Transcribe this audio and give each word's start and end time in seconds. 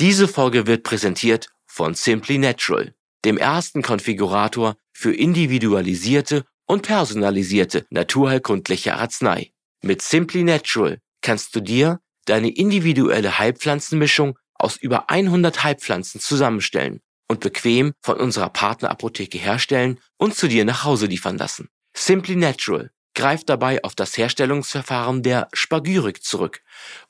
Diese 0.00 0.28
Folge 0.28 0.68
wird 0.68 0.84
präsentiert 0.84 1.48
von 1.66 1.94
Simply 1.94 2.38
Natural, 2.38 2.94
dem 3.24 3.36
ersten 3.36 3.82
Konfigurator 3.82 4.76
für 4.92 5.12
individualisierte 5.12 6.44
und 6.66 6.82
personalisierte 6.82 7.84
naturheilkundliche 7.90 8.94
Arznei. 8.94 9.50
Mit 9.82 10.00
Simply 10.00 10.44
Natural 10.44 11.00
kannst 11.20 11.56
du 11.56 11.60
dir 11.60 11.98
deine 12.26 12.48
individuelle 12.48 13.40
Heilpflanzenmischung 13.40 14.38
aus 14.54 14.76
über 14.76 15.10
100 15.10 15.64
Heilpflanzen 15.64 16.20
zusammenstellen 16.20 17.00
und 17.26 17.40
bequem 17.40 17.92
von 18.00 18.20
unserer 18.20 18.50
Partnerapotheke 18.50 19.38
herstellen 19.38 19.98
und 20.16 20.36
zu 20.36 20.46
dir 20.46 20.64
nach 20.64 20.84
Hause 20.84 21.06
liefern 21.06 21.38
lassen. 21.38 21.70
Simply 21.96 22.36
Natural 22.36 22.92
greift 23.16 23.48
dabei 23.48 23.82
auf 23.82 23.96
das 23.96 24.16
Herstellungsverfahren 24.16 25.24
der 25.24 25.48
Spagyrik 25.52 26.22
zurück 26.22 26.60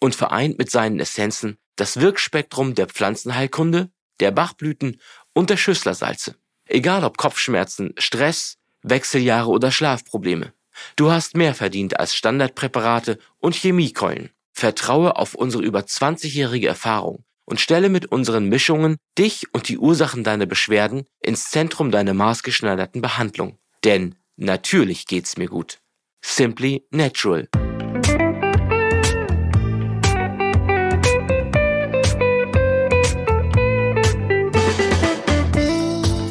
und 0.01 0.15
vereint 0.15 0.57
mit 0.57 0.71
seinen 0.71 1.01
Essenzen 1.01 1.59
das 1.81 2.01
Wirkspektrum 2.01 2.75
der 2.75 2.87
Pflanzenheilkunde, 2.87 3.91
der 4.21 4.31
Bachblüten 4.31 5.01
und 5.33 5.51
der 5.51 5.57
Schüsslersalze. 5.57 6.37
Egal 6.67 7.05
ob 7.05 7.17
Kopfschmerzen, 7.17 7.95
Stress, 7.97 8.59
Wechseljahre 8.83 9.49
oder 9.49 9.71
Schlafprobleme. 9.71 10.53
Du 10.97 11.11
hast 11.11 11.37
mehr 11.37 11.55
verdient 11.55 11.99
als 11.99 12.15
Standardpräparate 12.15 13.19
und 13.39 13.55
Chemiekeulen. 13.55 14.31
Vertraue 14.53 15.17
auf 15.17 15.35
unsere 15.35 15.63
über 15.63 15.81
20-jährige 15.81 16.69
Erfahrung 16.69 17.25
und 17.45 17.61
stelle 17.61 17.89
mit 17.89 18.07
unseren 18.07 18.49
Mischungen 18.49 18.97
dich 19.17 19.47
und 19.55 19.69
die 19.69 19.79
Ursachen 19.79 20.25
deiner 20.25 20.47
Beschwerden 20.47 21.07
ins 21.21 21.51
Zentrum 21.51 21.91
deiner 21.91 22.15
maßgeschneiderten 22.15 23.01
Behandlung. 23.01 23.59
Denn 23.85 24.17
natürlich 24.37 25.07
geht's 25.07 25.37
mir 25.37 25.49
gut. 25.49 25.79
Simply 26.21 26.85
Natural. 26.91 27.49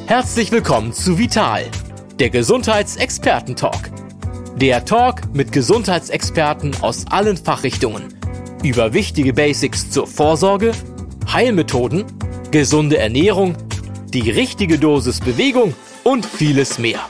Herzlich 0.07 0.53
willkommen 0.53 0.93
zu 0.93 1.19
Vital, 1.19 1.69
der 2.17 2.29
Gesundheitsexperten-Talk. 2.29 3.91
Der 4.55 4.85
Talk 4.85 5.35
mit 5.35 5.51
Gesundheitsexperten 5.51 6.77
aus 6.81 7.05
allen 7.09 7.35
Fachrichtungen 7.35 8.17
über 8.63 8.93
wichtige 8.93 9.33
Basics 9.33 9.91
zur 9.91 10.07
Vorsorge, 10.07 10.71
Heilmethoden, 11.29 12.05
gesunde 12.51 12.97
Ernährung, 12.97 13.57
die 14.13 14.29
richtige 14.29 14.79
Dosis 14.79 15.19
Bewegung 15.19 15.75
und 16.05 16.25
vieles 16.25 16.79
mehr. 16.79 17.01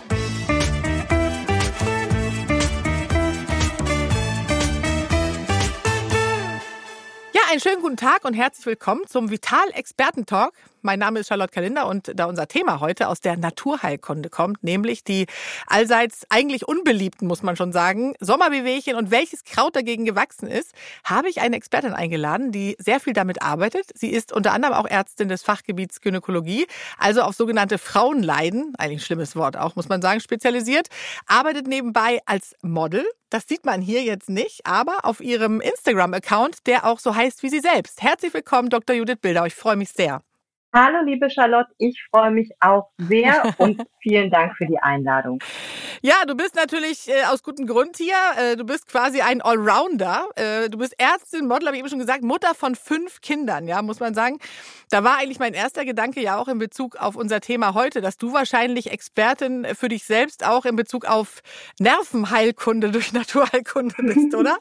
einen 7.57 7.61
schönen 7.63 7.81
guten 7.81 7.97
Tag 7.97 8.23
und 8.23 8.35
herzlich 8.35 8.67
willkommen 8.67 9.07
zum 9.07 9.31
Vital 9.31 9.67
Experten 9.73 10.27
Talk. 10.27 10.53
Mein 10.87 10.99
Name 10.99 11.19
ist 11.19 11.27
Charlotte 11.27 11.51
Kalinder 11.51 11.85
und 11.85 12.13
da 12.15 12.27
unser 12.27 12.47
Thema 12.47 12.79
heute 12.79 13.09
aus 13.09 13.19
der 13.19 13.35
Naturheilkunde 13.35 14.29
kommt, 14.29 14.63
nämlich 14.63 15.03
die 15.03 15.25
allseits 15.65 16.25
eigentlich 16.29 16.65
unbeliebten, 16.65 17.27
muss 17.27 17.43
man 17.43 17.57
schon 17.57 17.73
sagen, 17.73 18.13
Sommerbewegchen 18.21 18.95
und 18.95 19.11
welches 19.11 19.43
Kraut 19.43 19.75
dagegen 19.75 20.05
gewachsen 20.05 20.47
ist, 20.47 20.71
habe 21.03 21.27
ich 21.27 21.41
eine 21.41 21.57
Expertin 21.57 21.91
eingeladen, 21.91 22.53
die 22.53 22.77
sehr 22.79 23.01
viel 23.01 23.11
damit 23.11 23.41
arbeitet. 23.41 23.87
Sie 23.95 24.07
ist 24.07 24.31
unter 24.31 24.53
anderem 24.53 24.75
auch 24.75 24.85
Ärztin 24.85 25.27
des 25.27 25.43
Fachgebiets 25.43 25.99
Gynäkologie, 25.99 26.67
also 26.97 27.21
auf 27.23 27.35
sogenannte 27.35 27.79
Frauenleiden, 27.79 28.73
eigentlich 28.77 29.01
ein 29.01 29.05
schlimmes 29.05 29.35
Wort 29.35 29.57
auch, 29.57 29.75
muss 29.75 29.89
man 29.89 30.01
sagen, 30.01 30.21
spezialisiert, 30.21 30.87
arbeitet 31.25 31.67
nebenbei 31.67 32.21
als 32.25 32.55
Model. 32.61 33.05
Das 33.29 33.45
sieht 33.45 33.65
man 33.65 33.81
hier 33.81 34.03
jetzt 34.03 34.29
nicht, 34.29 34.65
aber 34.65 34.99
auf 35.03 35.19
ihrem 35.19 35.59
Instagram-Account, 35.59 36.65
der 36.65 36.85
auch 36.85 36.99
so 36.99 37.13
heißt 37.13 37.43
wie 37.43 37.49
sie 37.49 37.59
selbst. 37.59 38.01
Herzlich 38.01 38.33
willkommen, 38.33 38.69
Dr. 38.69 38.95
Judith 38.95 39.19
Bilder. 39.19 39.45
Ich 39.45 39.53
freue 39.53 39.75
mich 39.75 39.89
sehr. 39.89 40.21
Hallo, 40.73 40.97
liebe 41.05 41.29
Charlotte, 41.29 41.69
ich 41.77 42.05
freue 42.11 42.29
mich 42.29 42.51
auch 42.59 42.89
sehr 42.97 43.55
und 43.57 43.81
vielen 44.01 44.29
Dank 44.29 44.55
für 44.57 44.65
die 44.65 44.77
Einladung. 44.79 45.39
Ja, 46.01 46.25
du 46.27 46.35
bist 46.35 46.55
natürlich 46.55 47.07
äh, 47.07 47.23
aus 47.23 47.41
gutem 47.41 47.65
Grund 47.65 47.95
hier. 47.97 48.15
Äh, 48.37 48.55
du 48.57 48.65
bist 48.65 48.87
quasi 48.87 49.21
ein 49.21 49.41
Allrounder. 49.41 50.27
Äh, 50.35 50.69
du 50.69 50.77
bist 50.77 50.93
Ärztin, 50.99 51.47
Model, 51.47 51.67
habe 51.67 51.77
ich 51.77 51.79
eben 51.79 51.89
schon 51.89 51.99
gesagt, 51.99 52.23
Mutter 52.23 52.53
von 52.53 52.75
fünf 52.75 53.21
Kindern, 53.21 53.67
ja, 53.67 53.81
muss 53.81 53.99
man 53.99 54.13
sagen. 54.13 54.39
Da 54.89 55.03
war 55.03 55.17
eigentlich 55.17 55.39
mein 55.39 55.53
erster 55.53 55.85
Gedanke 55.85 56.21
ja 56.21 56.37
auch 56.37 56.49
in 56.49 56.59
Bezug 56.59 56.97
auf 56.97 57.15
unser 57.15 57.39
Thema 57.39 57.73
heute, 57.73 58.01
dass 58.01 58.17
du 58.17 58.33
wahrscheinlich 58.33 58.91
Expertin 58.91 59.65
für 59.73 59.87
dich 59.87 60.03
selbst 60.03 60.45
auch 60.45 60.65
in 60.65 60.75
Bezug 60.75 61.05
auf 61.05 61.41
Nervenheilkunde 61.79 62.91
durch 62.91 63.13
Naturheilkunde 63.13 63.95
bist, 63.99 64.35
oder? 64.35 64.57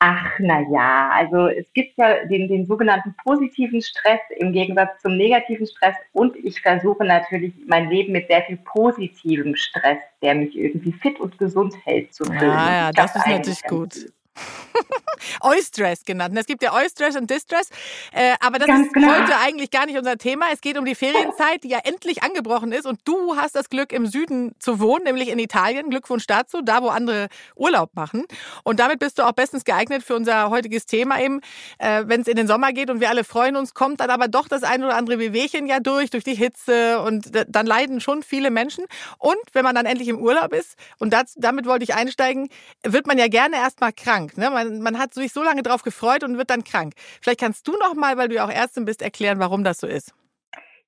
Ach, 0.00 0.38
na 0.38 0.60
ja, 0.70 1.10
also 1.12 1.48
es 1.48 1.66
gibt 1.72 1.98
ja 1.98 2.24
den, 2.26 2.46
den 2.46 2.66
sogenannten 2.66 3.14
positiven 3.24 3.82
Stress 3.82 4.20
im 4.36 4.52
Gegensatz 4.52 5.02
zum 5.02 5.16
negativen 5.16 5.66
Stress 5.66 5.96
und 6.12 6.36
ich 6.36 6.60
versuche 6.60 7.04
natürlich 7.04 7.52
mein 7.66 7.90
Leben 7.90 8.12
mit 8.12 8.28
sehr 8.28 8.42
viel 8.42 8.58
positivem 8.58 9.56
Stress, 9.56 9.98
der 10.22 10.36
mich 10.36 10.56
irgendwie 10.56 10.92
fit 10.92 11.18
und 11.18 11.36
gesund 11.38 11.74
hält, 11.84 12.14
zu 12.14 12.24
füllen. 12.24 12.42
Ja, 12.42 12.72
ja, 12.72 12.90
das 12.92 13.16
ist 13.16 13.26
natürlich 13.26 13.62
gut. 13.64 14.12
Eustress 15.40 16.04
genannt. 16.04 16.36
Es 16.38 16.46
gibt 16.46 16.62
ja 16.62 16.72
Eustress 16.72 17.16
und 17.16 17.30
Distress, 17.30 17.70
äh, 18.12 18.34
aber 18.40 18.58
das 18.58 18.68
Ganz 18.68 18.86
ist 18.86 18.94
genau. 18.94 19.08
heute 19.08 19.36
eigentlich 19.38 19.70
gar 19.70 19.86
nicht 19.86 19.98
unser 19.98 20.18
Thema. 20.18 20.46
Es 20.52 20.60
geht 20.60 20.78
um 20.78 20.84
die 20.84 20.94
Ferienzeit, 20.94 21.64
die 21.64 21.68
ja 21.68 21.78
endlich 21.84 22.22
angebrochen 22.22 22.72
ist 22.72 22.86
und 22.86 23.00
du 23.04 23.36
hast 23.36 23.54
das 23.54 23.70
Glück, 23.70 23.92
im 23.92 24.06
Süden 24.06 24.54
zu 24.58 24.80
wohnen, 24.80 25.04
nämlich 25.04 25.28
in 25.28 25.38
Italien. 25.38 25.90
Glückwunsch 25.90 26.26
dazu, 26.26 26.60
da 26.62 26.82
wo 26.82 26.88
andere 26.88 27.28
Urlaub 27.56 27.94
machen. 27.94 28.24
Und 28.62 28.80
damit 28.80 28.98
bist 28.98 29.18
du 29.18 29.26
auch 29.26 29.32
bestens 29.32 29.64
geeignet 29.64 30.02
für 30.02 30.14
unser 30.14 30.50
heutiges 30.50 30.86
Thema 30.86 31.20
eben. 31.20 31.40
Äh, 31.78 32.04
Wenn 32.06 32.20
es 32.20 32.28
in 32.28 32.36
den 32.36 32.46
Sommer 32.46 32.72
geht 32.72 32.90
und 32.90 33.00
wir 33.00 33.10
alle 33.10 33.24
freuen 33.24 33.56
uns, 33.56 33.74
kommt 33.74 34.00
dann 34.00 34.10
aber 34.10 34.28
doch 34.28 34.48
das 34.48 34.62
ein 34.62 34.84
oder 34.84 34.96
andere 34.96 35.18
Wehwehchen 35.18 35.66
ja 35.66 35.80
durch, 35.80 36.10
durch 36.10 36.24
die 36.24 36.34
Hitze 36.34 37.00
und 37.00 37.30
dann 37.48 37.66
leiden 37.66 38.00
schon 38.00 38.22
viele 38.22 38.50
Menschen. 38.50 38.84
Und 39.18 39.38
wenn 39.52 39.64
man 39.64 39.74
dann 39.74 39.86
endlich 39.86 40.08
im 40.08 40.18
Urlaub 40.18 40.52
ist, 40.52 40.76
und 40.98 41.12
das, 41.12 41.34
damit 41.36 41.66
wollte 41.66 41.84
ich 41.84 41.94
einsteigen, 41.94 42.48
wird 42.82 43.06
man 43.06 43.18
ja 43.18 43.28
gerne 43.28 43.56
erstmal 43.56 43.92
krank. 43.92 44.27
Ne? 44.36 44.50
Man, 44.50 44.80
man 44.80 44.98
hat 44.98 45.14
sich 45.14 45.32
so 45.32 45.42
lange 45.42 45.62
drauf 45.62 45.82
gefreut 45.82 46.24
und 46.24 46.36
wird 46.36 46.50
dann 46.50 46.64
krank. 46.64 46.94
Vielleicht 47.22 47.40
kannst 47.40 47.66
du 47.66 47.72
noch 47.72 47.94
mal, 47.94 48.16
weil 48.16 48.28
du 48.28 48.34
ja 48.34 48.44
auch 48.44 48.50
Ärztin 48.50 48.84
bist, 48.84 49.02
erklären, 49.02 49.38
warum 49.38 49.64
das 49.64 49.78
so 49.78 49.86
ist. 49.86 50.14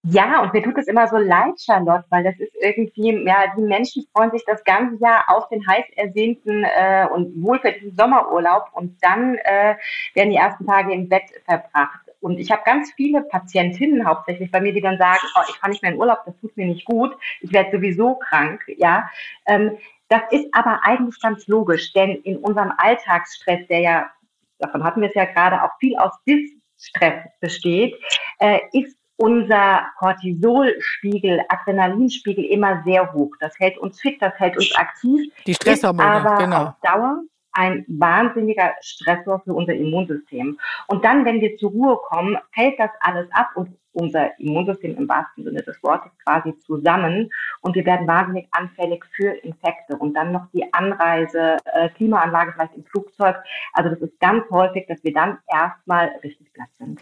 Ja, 0.03 0.41
und 0.41 0.55
mir 0.55 0.63
tut 0.63 0.79
es 0.79 0.89
immer 0.89 1.07
so 1.09 1.19
leid, 1.19 1.61
Charlotte, 1.61 2.07
weil 2.09 2.25
das 2.25 2.35
ist 2.39 2.55
irgendwie, 2.59 3.23
ja, 3.27 3.53
die 3.55 3.63
Menschen 3.63 4.07
freuen 4.15 4.31
sich 4.31 4.43
das 4.47 4.65
ganze 4.65 4.97
Jahr 4.97 5.25
auf 5.29 5.49
den 5.51 5.67
heiß 5.67 5.85
ersehnten 5.95 6.65
äh, 6.65 7.07
und 7.13 7.43
wohlverdienten 7.43 7.95
Sommerurlaub 7.99 8.71
und 8.73 8.97
dann 9.03 9.35
äh, 9.45 9.75
werden 10.15 10.31
die 10.31 10.37
ersten 10.37 10.67
Tage 10.67 10.95
im 10.95 11.11
Bett 11.11 11.25
verbracht. 11.45 12.01
Und 12.21 12.39
ich 12.39 12.51
habe 12.51 12.63
ganz 12.65 12.91
viele 12.95 13.23
Patientinnen 13.23 14.07
hauptsächlich 14.07 14.51
bei 14.51 14.63
mir, 14.63 14.73
die 14.73 14.81
dann 14.81 14.97
sagen, 14.97 15.21
oh, 15.37 15.43
ich 15.51 15.57
fahre 15.57 15.71
nicht 15.71 15.83
mehr 15.83 15.93
in 15.93 15.99
Urlaub, 15.99 16.21
das 16.25 16.35
tut 16.41 16.57
mir 16.57 16.67
nicht 16.67 16.87
gut, 16.87 17.15
ich 17.43 17.53
werde 17.53 17.71
sowieso 17.71 18.15
krank, 18.15 18.63
ja. 18.79 19.11
Ähm, 19.47 19.77
das 20.11 20.23
ist 20.31 20.49
aber 20.53 20.81
eigentlich 20.83 21.21
ganz 21.21 21.47
logisch, 21.47 21.93
denn 21.93 22.17
in 22.23 22.37
unserem 22.39 22.73
Alltagsstress, 22.77 23.67
der 23.69 23.79
ja, 23.81 24.11
davon 24.59 24.85
hatten 24.85 25.01
wir 25.01 25.09
es 25.09 25.15
ja 25.15 25.25
gerade, 25.25 25.63
auch 25.63 25.71
viel 25.79 25.97
aus 25.97 26.13
Distress 26.27 27.25
besteht, 27.41 27.95
äh, 28.41 28.59
ist 28.73 28.97
unser 29.17 29.87
Cortisolspiegel, 29.99 31.43
Adrenalinspiegel 31.49 32.45
immer 32.45 32.83
sehr 32.85 33.13
hoch. 33.13 33.31
Das 33.39 33.57
hält 33.59 33.79
uns 33.79 34.01
fit, 34.01 34.21
das 34.21 34.35
hält 34.39 34.57
uns 34.57 34.75
aktiv. 34.77 35.33
Die 35.47 35.55
Stresshormone, 35.55 36.09
aber 36.09 36.37
genau. 36.39 36.63
Auf 36.65 36.75
Dauer 36.83 37.23
ein 37.53 37.85
wahnsinniger 37.89 38.75
Stressor 38.81 39.41
für 39.41 39.55
unser 39.55 39.75
Immunsystem. 39.75 40.59
Und 40.87 41.05
dann, 41.05 41.25
wenn 41.25 41.41
wir 41.41 41.57
zur 41.57 41.71
Ruhe 41.71 41.99
kommen, 42.09 42.39
fällt 42.55 42.79
das 42.79 42.91
alles 43.01 43.29
ab 43.33 43.51
und 43.55 43.77
unser 43.93 44.39
Immunsystem 44.39 44.97
im 44.97 45.09
wahrsten 45.09 45.45
Sinne 45.45 45.63
des 45.63 45.83
Wortes 45.83 46.11
quasi 46.25 46.57
zusammen 46.59 47.31
und 47.61 47.75
wir 47.75 47.85
werden 47.85 48.07
wahnsinnig 48.07 48.49
anfällig 48.53 49.05
für 49.15 49.31
Infekte 49.45 49.97
und 49.97 50.15
dann 50.15 50.33
noch 50.33 50.47
die 50.53 50.73
Anreise, 50.73 51.57
äh, 51.65 51.89
Klimaanlage 51.91 52.53
vielleicht 52.53 52.75
im 52.75 52.85
Flugzeug. 52.85 53.37
Also 53.73 53.91
das 53.91 54.01
ist 54.01 54.19
ganz 54.21 54.45
häufig, 54.51 54.87
dass 54.87 55.03
wir 55.03 55.13
dann 55.13 55.39
erstmal 55.49 56.11
richtig 56.23 56.53
platt 56.53 56.69
sind. 56.79 57.01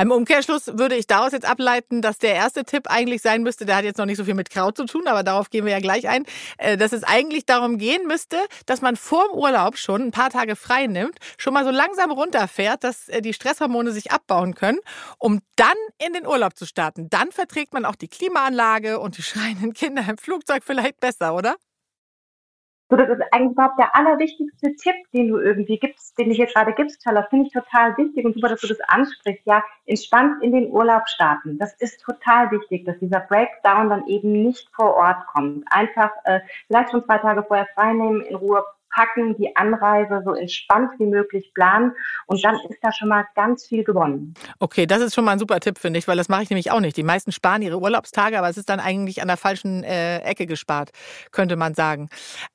Im 0.00 0.10
Umkehrschluss 0.10 0.78
würde 0.78 0.94
ich 0.96 1.06
daraus 1.06 1.32
jetzt 1.32 1.48
ableiten, 1.48 2.02
dass 2.02 2.18
der 2.18 2.34
erste 2.34 2.64
Tipp 2.64 2.84
eigentlich 2.88 3.22
sein 3.22 3.42
müsste, 3.42 3.66
der 3.66 3.76
hat 3.76 3.84
jetzt 3.84 3.98
noch 3.98 4.06
nicht 4.06 4.18
so 4.18 4.24
viel 4.24 4.34
mit 4.34 4.50
Kraut 4.50 4.76
zu 4.76 4.84
tun, 4.84 5.06
aber 5.06 5.22
darauf 5.22 5.50
gehen 5.50 5.64
wir 5.64 5.72
ja 5.72 5.80
gleich 5.80 6.08
ein, 6.08 6.24
äh, 6.58 6.76
dass 6.76 6.92
es 6.92 7.02
eigentlich 7.04 7.46
darum 7.46 7.78
gehen 7.78 8.06
müsste, 8.06 8.36
dass 8.66 8.82
man 8.82 8.96
vor 8.96 9.28
dem 9.28 9.38
Urlaub 9.38 9.76
schon 9.76 10.02
ein 10.02 10.10
paar 10.10 10.30
Tage 10.30 10.56
frei 10.56 10.86
nimmt, 10.86 11.18
schon 11.38 11.54
mal 11.54 11.64
so 11.64 11.70
langsam 11.70 12.10
runterfährt, 12.10 12.84
dass 12.84 13.08
äh, 13.08 13.22
die 13.22 13.32
Stresshormone 13.32 13.90
sich 13.90 14.12
abbauen 14.12 14.54
können, 14.54 14.78
um 15.18 15.40
dann 15.56 15.76
in 16.04 16.12
den 16.12 16.25
Urlaub 16.26 16.56
zu 16.56 16.66
starten. 16.66 17.08
Dann 17.10 17.30
verträgt 17.30 17.72
man 17.72 17.84
auch 17.84 17.96
die 17.96 18.08
Klimaanlage 18.08 18.98
und 18.98 19.18
die 19.18 19.22
schreienden 19.22 19.72
Kinder 19.72 20.02
im 20.08 20.18
Flugzeug 20.18 20.62
vielleicht 20.64 21.00
besser, 21.00 21.34
oder? 21.34 21.56
So, 22.88 22.96
das 22.96 23.08
ist 23.08 23.20
eigentlich 23.32 23.52
überhaupt 23.52 23.80
der 23.80 23.96
allerwichtigste 23.96 24.76
Tipp, 24.76 24.94
den 25.12 25.28
du 25.28 25.38
irgendwie 25.38 25.76
gibst, 25.76 26.16
den 26.16 26.28
du 26.28 26.36
hier 26.36 26.46
gerade 26.46 26.72
gibst, 26.72 27.02
Charlotte. 27.02 27.26
Finde 27.30 27.46
ich 27.46 27.52
total 27.52 27.96
wichtig 27.96 28.24
und 28.24 28.34
super, 28.34 28.50
dass 28.50 28.60
du 28.60 28.68
das 28.68 28.80
ansprichst. 28.86 29.44
Ja, 29.44 29.64
entspannt 29.86 30.40
in 30.44 30.52
den 30.52 30.70
Urlaub 30.70 31.08
starten. 31.08 31.58
Das 31.58 31.74
ist 31.80 32.00
total 32.00 32.52
wichtig, 32.52 32.84
dass 32.84 32.96
dieser 33.00 33.20
Breakdown 33.20 33.90
dann 33.90 34.06
eben 34.06 34.30
nicht 34.44 34.68
vor 34.72 34.94
Ort 34.94 35.26
kommt. 35.26 35.64
Einfach 35.68 36.12
äh, 36.24 36.40
vielleicht 36.68 36.92
schon 36.92 37.04
zwei 37.04 37.18
Tage 37.18 37.42
vorher 37.42 37.66
freinehmen, 37.74 38.20
in 38.20 38.36
Ruhe 38.36 38.64
packen, 38.96 39.36
die 39.36 39.54
Anreise 39.54 40.22
so 40.24 40.32
entspannt 40.32 40.90
wie 40.98 41.06
möglich 41.06 41.52
planen 41.54 41.92
und 42.26 42.42
dann 42.42 42.56
ist 42.68 42.78
da 42.80 42.90
schon 42.92 43.08
mal 43.08 43.26
ganz 43.34 43.66
viel 43.66 43.84
gewonnen. 43.84 44.32
Okay, 44.58 44.86
das 44.86 45.02
ist 45.02 45.14
schon 45.14 45.24
mal 45.24 45.32
ein 45.32 45.38
super 45.38 45.60
Tipp, 45.60 45.78
finde 45.78 45.98
ich, 45.98 46.08
weil 46.08 46.16
das 46.16 46.30
mache 46.30 46.42
ich 46.42 46.50
nämlich 46.50 46.70
auch 46.70 46.80
nicht. 46.80 46.96
Die 46.96 47.02
meisten 47.02 47.30
sparen 47.30 47.60
ihre 47.60 47.78
Urlaubstage, 47.78 48.38
aber 48.38 48.48
es 48.48 48.56
ist 48.56 48.70
dann 48.70 48.80
eigentlich 48.80 49.20
an 49.20 49.28
der 49.28 49.36
falschen 49.36 49.84
äh, 49.84 50.20
Ecke 50.20 50.46
gespart, 50.46 50.90
könnte 51.30 51.56
man 51.56 51.74
sagen. 51.74 52.08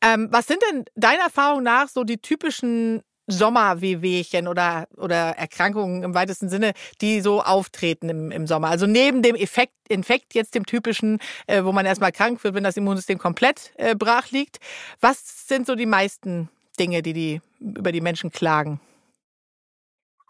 Ähm, 0.03 0.29
was 0.31 0.47
sind 0.47 0.63
denn 0.71 0.85
deiner 0.95 1.23
Erfahrung 1.23 1.61
nach 1.61 1.87
so 1.87 2.03
die 2.03 2.17
typischen 2.17 3.03
Sommerwehwehchen 3.27 4.47
oder, 4.47 4.87
oder 4.97 5.31
Erkrankungen 5.37 6.03
im 6.03 6.13
weitesten 6.13 6.49
Sinne, 6.49 6.73
die 7.01 7.21
so 7.21 7.41
auftreten 7.41 8.09
im, 8.09 8.31
im 8.31 8.47
Sommer. 8.47 8.69
Also 8.69 8.87
neben 8.87 9.21
dem 9.21 9.35
Effekt, 9.35 9.73
Infekt, 9.87 10.33
jetzt 10.33 10.55
dem 10.55 10.65
typischen, 10.65 11.19
äh, 11.47 11.63
wo 11.63 11.71
man 11.71 11.85
erstmal 11.85 12.11
krank 12.11 12.43
wird, 12.43 12.55
wenn 12.55 12.63
das 12.63 12.77
Immunsystem 12.77 13.17
komplett 13.17 13.71
äh, 13.77 13.95
brach 13.95 14.31
liegt. 14.31 14.59
Was 14.99 15.47
sind 15.47 15.67
so 15.67 15.75
die 15.75 15.85
meisten 15.85 16.49
Dinge, 16.79 17.01
die, 17.01 17.13
die 17.13 17.41
über 17.59 17.91
die 17.91 18.01
Menschen 18.01 18.31
klagen? 18.31 18.79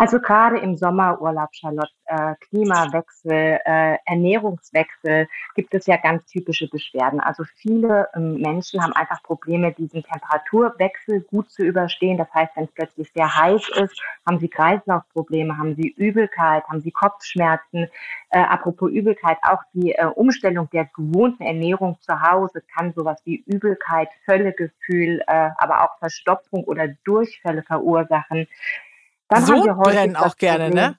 Also 0.01 0.19
gerade 0.19 0.57
im 0.57 0.77
Sommerurlaub, 0.77 1.49
Charlotte, 1.51 1.91
äh, 2.05 2.33
Klimawechsel, 2.49 3.59
äh, 3.63 3.97
Ernährungswechsel 4.05 5.27
gibt 5.53 5.75
es 5.75 5.85
ja 5.85 5.97
ganz 5.97 6.25
typische 6.25 6.67
Beschwerden. 6.67 7.19
Also 7.19 7.43
viele 7.57 8.09
ähm, 8.15 8.41
Menschen 8.41 8.81
haben 8.81 8.93
einfach 8.93 9.21
Probleme, 9.21 9.71
diesen 9.73 10.01
Temperaturwechsel 10.01 11.21
gut 11.29 11.51
zu 11.51 11.61
überstehen. 11.61 12.17
Das 12.17 12.33
heißt, 12.33 12.51
wenn 12.55 12.63
es 12.63 12.71
plötzlich 12.71 13.11
sehr 13.13 13.31
heiß 13.31 13.69
ist, 13.75 14.01
haben 14.25 14.39
sie 14.39 14.49
Kreislaufprobleme, 14.49 15.55
haben 15.55 15.75
sie 15.75 15.89
Übelkeit, 15.89 16.63
haben 16.67 16.81
sie 16.81 16.89
Kopfschmerzen. 16.89 17.87
Äh, 18.31 18.39
apropos 18.39 18.89
Übelkeit, 18.89 19.37
auch 19.43 19.61
die 19.75 19.91
äh, 19.91 20.05
Umstellung 20.05 20.67
der 20.71 20.85
gewohnten 20.95 21.43
Ernährung 21.43 21.99
zu 22.01 22.19
Hause 22.19 22.63
kann 22.73 22.91
sowas 22.93 23.21
wie 23.25 23.43
Übelkeit, 23.45 24.09
Völlegefühl, 24.25 25.21
äh, 25.27 25.49
aber 25.57 25.83
auch 25.83 25.99
Verstopfung 25.99 26.63
oder 26.63 26.87
Durchfälle 27.03 27.61
verursachen. 27.61 28.47
Dann 29.31 29.45
Sodbrennen 29.45 30.17
auch 30.17 30.35
gerne, 30.35 30.69
ne? 30.69 30.97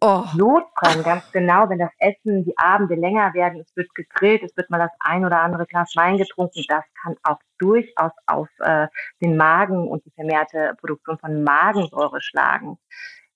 Oh. 0.00 0.24
Sodbrennen, 0.36 1.02
ganz 1.02 1.30
genau, 1.32 1.68
wenn 1.68 1.80
das 1.80 1.90
Essen, 1.98 2.44
die 2.44 2.56
Abende 2.56 2.94
länger 2.94 3.34
werden, 3.34 3.60
es 3.60 3.76
wird 3.76 3.92
gegrillt, 3.96 4.44
es 4.44 4.56
wird 4.56 4.70
mal 4.70 4.78
das 4.78 4.92
ein 5.00 5.24
oder 5.24 5.40
andere 5.40 5.66
Glas 5.66 5.92
Wein 5.96 6.16
getrunken, 6.16 6.64
das 6.68 6.84
kann 7.02 7.16
auch 7.24 7.38
durchaus 7.58 8.12
auf 8.26 8.48
äh, 8.60 8.86
den 9.20 9.36
Magen 9.36 9.88
und 9.88 10.04
die 10.04 10.12
vermehrte 10.12 10.76
Produktion 10.80 11.18
von 11.18 11.42
Magensäure 11.42 12.20
schlagen. 12.20 12.78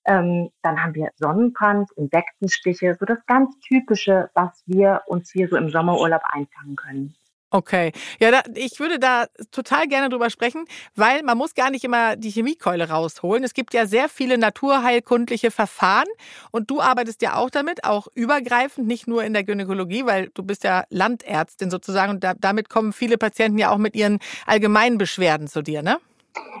Ähm, 0.05 0.49
dann 0.61 0.81
haben 0.81 0.95
wir 0.95 1.11
Sonnenbrand, 1.15 1.91
Insektenstiche, 1.97 2.95
so 2.97 3.05
das 3.05 3.19
ganz 3.25 3.53
Typische, 3.59 4.29
was 4.33 4.63
wir 4.65 5.01
uns 5.07 5.29
hier 5.31 5.49
so 5.49 5.57
im 5.57 5.69
Sommerurlaub 5.69 6.21
einfangen 6.23 6.77
können. 6.77 7.15
Okay, 7.49 7.93
ja, 8.19 8.29
da, 8.29 8.41
ich 8.55 8.77
würde 8.77 8.99
da 8.99 9.27
total 9.51 9.87
gerne 9.87 10.09
drüber 10.09 10.29
sprechen, 10.29 10.65
weil 10.95 11.23
man 11.23 11.37
muss 11.37 11.55
gar 11.55 11.69
nicht 11.69 11.85
immer 11.85 12.17
die 12.17 12.29
Chemiekeule 12.29 12.89
rausholen. 12.89 13.41
Es 13.45 13.53
gibt 13.53 13.73
ja 13.73 13.85
sehr 13.85 14.09
viele 14.09 14.37
naturheilkundliche 14.37 15.49
Verfahren 15.49 16.07
und 16.51 16.69
du 16.69 16.81
arbeitest 16.81 17.21
ja 17.21 17.35
auch 17.35 17.49
damit, 17.49 17.85
auch 17.85 18.07
übergreifend, 18.15 18.85
nicht 18.85 19.07
nur 19.07 19.23
in 19.23 19.31
der 19.33 19.45
Gynäkologie, 19.45 20.05
weil 20.05 20.29
du 20.33 20.43
bist 20.43 20.65
ja 20.65 20.83
Landärztin 20.89 21.71
sozusagen 21.71 22.11
und 22.11 22.23
da, 22.23 22.33
damit 22.33 22.67
kommen 22.69 22.91
viele 22.91 23.17
Patienten 23.17 23.57
ja 23.57 23.71
auch 23.71 23.77
mit 23.77 23.95
ihren 23.95 24.19
allgemeinen 24.45 24.97
Beschwerden 24.97 25.47
zu 25.47 25.61
dir, 25.61 25.81
ne? 25.81 25.99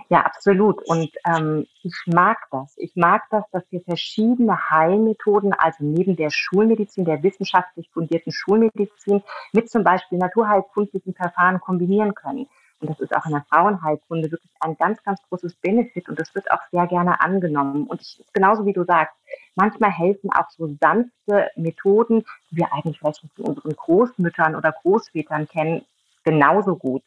Ja, 0.09 0.21
absolut. 0.21 0.81
Und 0.87 1.11
ähm, 1.25 1.67
ich 1.83 1.93
mag 2.05 2.37
das. 2.51 2.73
Ich 2.77 2.95
mag 2.95 3.23
das, 3.29 3.43
dass 3.51 3.63
wir 3.71 3.81
verschiedene 3.81 4.69
Heilmethoden, 4.69 5.53
also 5.53 5.83
neben 5.83 6.15
der 6.15 6.29
Schulmedizin, 6.29 7.03
der 7.03 7.23
wissenschaftlich 7.23 7.89
fundierten 7.89 8.31
Schulmedizin, 8.31 9.21
mit 9.51 9.69
zum 9.69 9.83
Beispiel 9.83 10.17
naturheilkundlichen 10.17 11.13
Verfahren 11.13 11.59
kombinieren 11.59 12.15
können. 12.15 12.47
Und 12.79 12.89
das 12.91 12.99
ist 12.99 13.15
auch 13.15 13.25
in 13.25 13.31
der 13.31 13.45
Frauenheilkunde 13.49 14.31
wirklich 14.31 14.51
ein 14.59 14.77
ganz, 14.77 15.01
ganz 15.03 15.19
großes 15.29 15.55
Benefit 15.55 16.07
und 16.09 16.19
das 16.19 16.33
wird 16.35 16.49
auch 16.51 16.61
sehr 16.71 16.85
gerne 16.85 17.19
angenommen. 17.21 17.87
Und 17.87 18.01
ich, 18.01 18.23
genauso 18.33 18.65
wie 18.65 18.73
du 18.73 18.83
sagst, 18.83 19.15
manchmal 19.55 19.91
helfen 19.91 20.31
auch 20.31 20.49
so 20.51 20.67
sanfte 20.79 21.49
Methoden, 21.55 22.23
die 22.51 22.57
wir 22.57 22.71
eigentlich 22.71 22.99
vielleicht 22.99 23.25
von 23.35 23.45
unseren 23.45 23.75
Großmüttern 23.75 24.55
oder 24.55 24.71
Großvätern 24.71 25.47
kennen, 25.47 25.85
genauso 26.27 26.75
gut. 26.75 27.03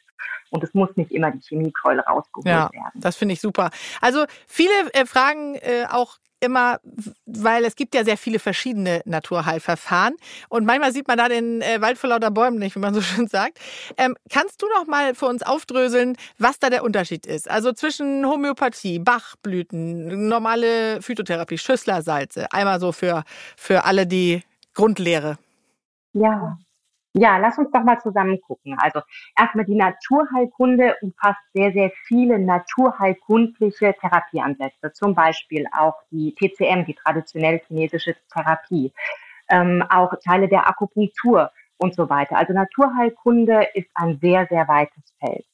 Und 0.51 0.65
es 0.65 0.75
muss 0.75 0.89
nicht 0.97 1.13
immer 1.13 1.31
die 1.31 1.41
Chemiekeule 1.41 2.03
rausgeholt 2.03 2.47
ja, 2.47 2.71
werden. 2.73 2.91
Das 2.95 3.17
finde 3.17 3.35
ich 3.35 3.41
super. 3.41 3.71
Also 4.01 4.25
viele 4.49 4.73
äh, 4.93 5.07
fragen 5.07 5.55
äh, 5.57 5.87
auch 5.89 6.19
immer, 6.41 6.81
weil 7.27 7.65
es 7.67 7.77
gibt 7.77 7.95
ja 7.95 8.03
sehr 8.03 8.17
viele 8.17 8.39
verschiedene 8.39 9.03
Naturheilverfahren 9.05 10.17
und 10.49 10.65
manchmal 10.65 10.91
sieht 10.91 11.07
man 11.07 11.19
da 11.19 11.29
den 11.29 11.61
äh, 11.61 11.83
Wald 11.83 11.99
vor 11.99 12.09
lauter 12.09 12.31
Bäumen 12.31 12.59
nicht, 12.59 12.75
wie 12.77 12.81
man 12.81 12.95
so 12.95 13.01
schön 13.03 13.29
sagt. 13.29 13.61
Ähm, 13.99 14.17
kannst 14.31 14.63
du 14.63 14.67
noch 14.75 14.87
mal 14.87 15.15
für 15.15 15.27
uns 15.27 15.43
aufdröseln, 15.43 16.17
was 16.39 16.59
da 16.59 16.71
der 16.71 16.83
Unterschied 16.83 17.27
ist? 17.27 17.49
Also 17.51 17.73
zwischen 17.73 18.27
Homöopathie, 18.27 18.99
Bachblüten, 18.99 20.29
normale 20.29 21.03
Phytotherapie, 21.03 21.59
Schüsslersalze, 21.59 22.47
einmal 22.53 22.81
so 22.81 22.93
für, 22.93 23.23
für 23.57 23.85
alle 23.85 24.07
die 24.07 24.43
Grundlehre. 24.75 25.37
Ja, 26.15 26.59
ja, 27.13 27.39
lass 27.39 27.59
uns 27.59 27.71
doch 27.73 27.83
mal 27.83 27.99
zusammen 28.01 28.41
gucken. 28.41 28.77
Also 28.79 29.01
erstmal 29.37 29.65
die 29.65 29.75
Naturheilkunde 29.75 30.97
umfasst 31.01 31.41
sehr, 31.53 31.73
sehr 31.73 31.91
viele 32.07 32.39
naturheilkundliche 32.39 33.95
Therapieansätze, 34.01 34.93
zum 34.93 35.15
Beispiel 35.15 35.67
auch 35.77 35.97
die 36.11 36.35
TCM, 36.35 36.85
die 36.85 36.95
traditionell 36.95 37.61
chinesische 37.67 38.15
Therapie, 38.33 38.93
ähm, 39.49 39.85
auch 39.89 40.13
Teile 40.25 40.49
der 40.49 40.69
Akupunktur 40.69 41.51
und 41.79 41.95
so 41.95 42.09
weiter. 42.09 42.37
Also 42.37 42.53
Naturheilkunde 42.53 43.69
ist 43.75 43.89
ein 43.95 44.19
sehr, 44.21 44.47
sehr 44.47 44.69
weites 44.69 45.03
Feld. 45.19 45.45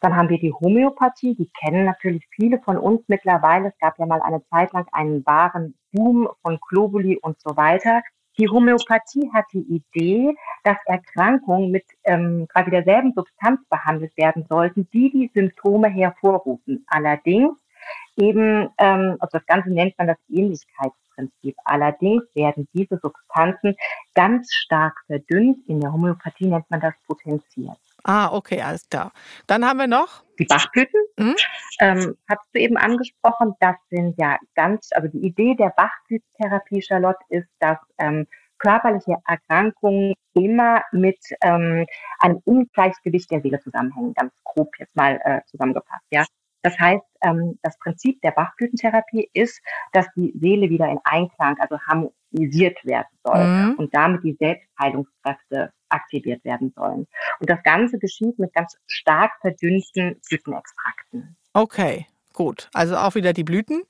Dann 0.00 0.16
haben 0.16 0.28
wir 0.28 0.38
die 0.38 0.52
Homöopathie, 0.52 1.34
die 1.34 1.50
kennen 1.60 1.84
natürlich 1.84 2.26
viele 2.30 2.60
von 2.60 2.76
uns 2.76 3.02
mittlerweile. 3.08 3.68
Es 3.68 3.78
gab 3.78 3.98
ja 3.98 4.06
mal 4.06 4.20
eine 4.22 4.44
Zeit 4.46 4.72
lang 4.72 4.86
einen 4.92 5.24
wahren 5.26 5.74
Boom 5.92 6.28
von 6.42 6.58
Globuli 6.68 7.18
und 7.18 7.40
so 7.40 7.56
weiter. 7.56 8.02
Die 8.40 8.48
Homöopathie 8.48 9.30
hat 9.34 9.44
die 9.52 9.66
Idee, 9.68 10.34
dass 10.64 10.78
Erkrankungen 10.86 11.70
mit 11.70 11.84
ähm, 12.04 12.48
quasi 12.48 12.70
derselben 12.70 13.12
Substanz 13.14 13.60
behandelt 13.68 14.16
werden 14.16 14.46
sollten, 14.48 14.88
die 14.94 15.10
die 15.10 15.30
Symptome 15.34 15.88
hervorrufen. 15.88 16.86
Allerdings 16.86 17.58
eben, 18.16 18.70
ähm, 18.78 19.16
also 19.20 19.36
das 19.36 19.44
Ganze 19.44 19.68
nennt 19.68 19.98
man 19.98 20.06
das 20.06 20.16
Ähnlichkeitsprinzip. 20.30 21.54
Allerdings 21.66 22.22
werden 22.34 22.66
diese 22.72 22.98
Substanzen 23.02 23.76
ganz 24.14 24.50
stark 24.54 24.94
verdünnt. 25.06 25.58
In 25.68 25.82
der 25.82 25.92
Homöopathie 25.92 26.46
nennt 26.46 26.70
man 26.70 26.80
das 26.80 26.94
potenziert. 27.06 27.76
Ah, 28.04 28.32
okay, 28.32 28.62
alles 28.62 28.88
klar. 28.88 29.12
Dann 29.46 29.64
haben 29.64 29.78
wir 29.78 29.86
noch 29.86 30.24
die 30.38 30.44
Bachblüten. 30.44 31.00
Mhm. 31.18 31.36
Ähm, 31.80 32.16
hast 32.28 32.46
du 32.52 32.60
eben 32.60 32.76
angesprochen, 32.76 33.54
das 33.60 33.76
sind 33.90 34.18
ja 34.18 34.38
ganz, 34.54 34.90
also 34.92 35.08
die 35.08 35.26
Idee 35.26 35.54
der 35.54 35.72
Bachblütentherapie, 35.76 36.82
Charlotte, 36.82 37.20
ist, 37.28 37.48
dass 37.58 37.78
ähm, 37.98 38.26
körperliche 38.58 39.16
Erkrankungen 39.26 40.14
immer 40.34 40.82
mit 40.92 41.18
ähm, 41.42 41.86
einem 42.18 42.40
Ungleichgewicht 42.44 43.30
der 43.30 43.40
Seele 43.40 43.60
zusammenhängen, 43.60 44.14
ganz 44.14 44.32
grob 44.44 44.68
jetzt 44.78 44.94
mal 44.94 45.20
äh, 45.24 45.40
zusammengefasst. 45.46 46.04
Ja, 46.10 46.24
das 46.62 46.78
heißt, 46.78 47.04
ähm, 47.22 47.58
das 47.62 47.78
Prinzip 47.78 48.20
der 48.20 48.32
Bachblütentherapie 48.32 49.30
ist, 49.32 49.60
dass 49.92 50.06
die 50.14 50.32
Seele 50.38 50.68
wieder 50.68 50.88
in 50.88 51.00
Einklang, 51.04 51.56
also 51.58 51.78
harmonisiert 52.32 52.84
werden 52.84 53.08
soll 53.24 53.44
mhm. 53.44 53.74
und 53.76 53.94
damit 53.94 54.24
die 54.24 54.36
Selbstheilungskräfte 54.38 55.72
aktiviert 55.88 56.44
werden 56.44 56.72
sollen. 56.76 57.06
Und 57.40 57.50
das 57.50 57.62
Ganze 57.62 57.98
geschieht 57.98 58.38
mit 58.38 58.52
ganz 58.54 58.76
stark 58.86 59.32
verdünnten 59.40 60.20
Blütenextrakten. 60.28 61.36
Okay. 61.52 62.06
Gut, 62.32 62.70
also 62.72 62.96
auch 62.96 63.16
wieder 63.16 63.32
die 63.32 63.42
Blüten. 63.42 63.82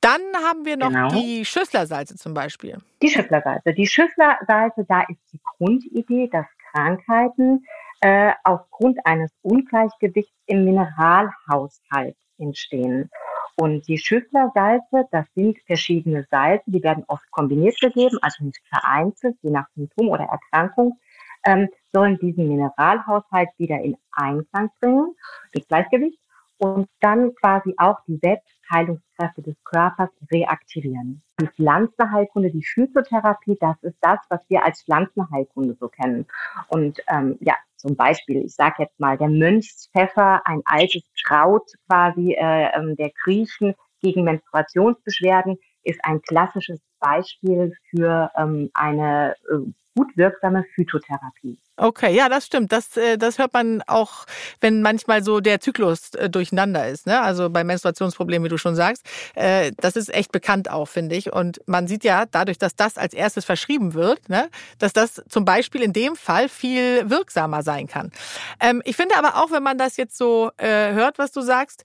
Dann 0.00 0.20
haben 0.46 0.64
wir 0.64 0.76
noch 0.76 0.90
genau. 0.90 1.08
die 1.08 1.44
Schüsslersalze 1.44 2.14
zum 2.14 2.32
Beispiel. 2.32 2.78
Die 3.02 3.10
Schüsslersalze. 3.10 3.74
Die 3.74 3.86
Schüsslersalze, 3.86 4.86
da 4.88 5.00
ist 5.02 5.18
die 5.32 5.40
Grundidee, 5.42 6.28
dass 6.30 6.46
Krankheiten 6.70 7.64
äh, 8.00 8.32
aufgrund 8.44 9.04
eines 9.04 9.32
Ungleichgewichts 9.42 10.32
im 10.46 10.64
Mineralhaushalt 10.64 12.16
entstehen. 12.38 13.10
Und 13.56 13.86
die 13.86 13.98
Schüsslersalze, 13.98 15.06
das 15.12 15.26
sind 15.34 15.58
verschiedene 15.66 16.26
Salze, 16.30 16.64
die 16.66 16.82
werden 16.82 17.04
oft 17.06 17.30
kombiniert 17.30 17.78
gegeben, 17.80 18.18
also 18.20 18.44
nicht 18.44 18.60
vereinzelt, 18.68 19.36
je 19.42 19.50
nach 19.50 19.68
Symptom 19.76 20.08
oder 20.08 20.24
Erkrankung, 20.24 20.98
ähm, 21.44 21.68
sollen 21.92 22.18
diesen 22.18 22.48
Mineralhaushalt 22.48 23.50
wieder 23.58 23.80
in 23.80 23.96
Einklang 24.12 24.70
bringen, 24.80 25.14
ins 25.52 25.68
Gleichgewicht 25.68 26.18
und 26.64 26.88
dann 27.00 27.34
quasi 27.34 27.74
auch 27.76 27.98
die 28.06 28.18
Selbstheilungskräfte 28.22 29.42
des 29.42 29.56
Körpers 29.64 30.10
reaktivieren. 30.32 31.22
Die 31.40 31.46
Pflanzenheilkunde, 31.46 32.50
die 32.50 32.64
Phytotherapie, 32.64 33.56
das 33.60 33.76
ist 33.82 33.98
das, 34.00 34.18
was 34.28 34.40
wir 34.48 34.64
als 34.64 34.82
Pflanzenheilkunde 34.82 35.76
so 35.78 35.88
kennen. 35.88 36.26
Und 36.68 37.00
ähm, 37.08 37.36
ja, 37.40 37.54
zum 37.76 37.96
Beispiel, 37.96 38.44
ich 38.44 38.54
sage 38.54 38.76
jetzt 38.78 38.98
mal, 38.98 39.18
der 39.18 39.28
Mönchspfeffer, 39.28 40.42
ein 40.46 40.62
altes 40.64 41.02
Kraut 41.22 41.70
quasi 41.86 42.32
äh, 42.32 42.70
ähm, 42.74 42.96
der 42.96 43.10
Griechen 43.10 43.74
gegen 44.00 44.24
Menstruationsbeschwerden, 44.24 45.58
ist 45.82 46.00
ein 46.02 46.22
klassisches 46.22 46.80
Beispiel 46.98 47.74
für 47.90 48.30
ähm, 48.36 48.70
eine 48.72 49.34
äh, 49.50 49.70
gut 49.96 50.16
wirksame 50.16 50.64
Phytotherapie. 50.74 51.58
Okay, 51.76 52.14
ja, 52.14 52.28
das 52.28 52.46
stimmt. 52.46 52.70
Das, 52.70 52.96
äh, 52.96 53.18
das 53.18 53.38
hört 53.38 53.52
man 53.52 53.82
auch, 53.88 54.26
wenn 54.60 54.80
manchmal 54.80 55.24
so 55.24 55.40
der 55.40 55.60
Zyklus 55.60 56.14
äh, 56.14 56.30
durcheinander 56.30 56.86
ist. 56.86 57.04
Ne? 57.06 57.20
Also 57.20 57.50
bei 57.50 57.64
Menstruationsproblemen, 57.64 58.44
wie 58.44 58.48
du 58.48 58.58
schon 58.58 58.76
sagst. 58.76 59.04
Äh, 59.34 59.72
das 59.78 59.96
ist 59.96 60.14
echt 60.14 60.30
bekannt 60.30 60.70
auch, 60.70 60.86
finde 60.86 61.16
ich. 61.16 61.32
Und 61.32 61.60
man 61.66 61.88
sieht 61.88 62.04
ja 62.04 62.26
dadurch, 62.30 62.58
dass 62.58 62.76
das 62.76 62.96
als 62.96 63.12
erstes 63.12 63.44
verschrieben 63.44 63.94
wird, 63.94 64.28
ne, 64.28 64.48
dass 64.78 64.92
das 64.92 65.22
zum 65.28 65.44
Beispiel 65.44 65.82
in 65.82 65.92
dem 65.92 66.14
Fall 66.14 66.48
viel 66.48 67.10
wirksamer 67.10 67.64
sein 67.64 67.88
kann. 67.88 68.12
Ähm, 68.60 68.80
ich 68.84 68.94
finde 68.94 69.16
aber 69.16 69.42
auch, 69.42 69.50
wenn 69.50 69.62
man 69.62 69.76
das 69.76 69.96
jetzt 69.96 70.16
so 70.16 70.50
hört, 70.58 71.18
was 71.18 71.32
du 71.32 71.40
sagst, 71.40 71.82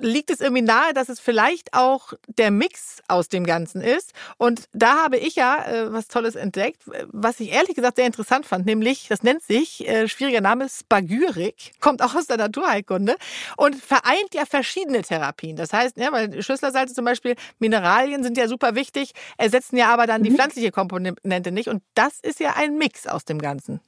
liegt 0.00 0.30
es 0.30 0.40
irgendwie 0.40 0.62
nahe, 0.62 0.92
dass 0.94 1.08
es 1.08 1.20
vielleicht 1.20 1.74
auch 1.74 2.12
der 2.26 2.50
Mix 2.50 3.02
aus 3.08 3.28
dem 3.28 3.44
Ganzen 3.44 3.80
ist. 3.80 4.12
Und 4.36 4.68
da 4.72 5.02
habe 5.04 5.16
ich 5.16 5.36
ja 5.36 5.64
was 5.88 6.08
Tolles 6.08 6.34
entdeckt, 6.34 6.82
was 7.08 7.40
ich 7.40 7.52
ehrlich 7.52 7.74
gesagt 7.74 7.96
sehr 7.96 8.06
interessant 8.06 8.46
fand, 8.46 8.66
nämlich 8.66 8.97
sich, 8.98 9.08
das 9.08 9.22
nennt 9.22 9.42
sich, 9.42 9.88
äh, 9.88 10.08
schwieriger 10.08 10.40
Name, 10.40 10.68
Spagyrik, 10.68 11.72
kommt 11.80 12.02
auch 12.02 12.14
aus 12.14 12.26
der 12.26 12.36
Naturheilkunde 12.36 13.16
und 13.56 13.76
vereint 13.76 14.34
ja 14.34 14.44
verschiedene 14.44 15.02
Therapien. 15.02 15.56
Das 15.56 15.72
heißt, 15.72 15.96
ja, 15.96 16.12
weil 16.12 16.42
Schüsslersalze 16.42 16.94
zum 16.94 17.04
Beispiel, 17.04 17.34
Mineralien 17.58 18.22
sind 18.22 18.36
ja 18.36 18.48
super 18.48 18.74
wichtig, 18.74 19.12
ersetzen 19.36 19.76
ja 19.76 19.92
aber 19.92 20.06
dann 20.06 20.20
mhm. 20.20 20.24
die 20.24 20.30
pflanzliche 20.32 20.70
Komponente 20.70 21.52
nicht. 21.52 21.68
Und 21.68 21.82
das 21.94 22.20
ist 22.20 22.40
ja 22.40 22.54
ein 22.56 22.76
Mix 22.78 23.06
aus 23.06 23.24
dem 23.24 23.38
Ganzen. 23.38 23.80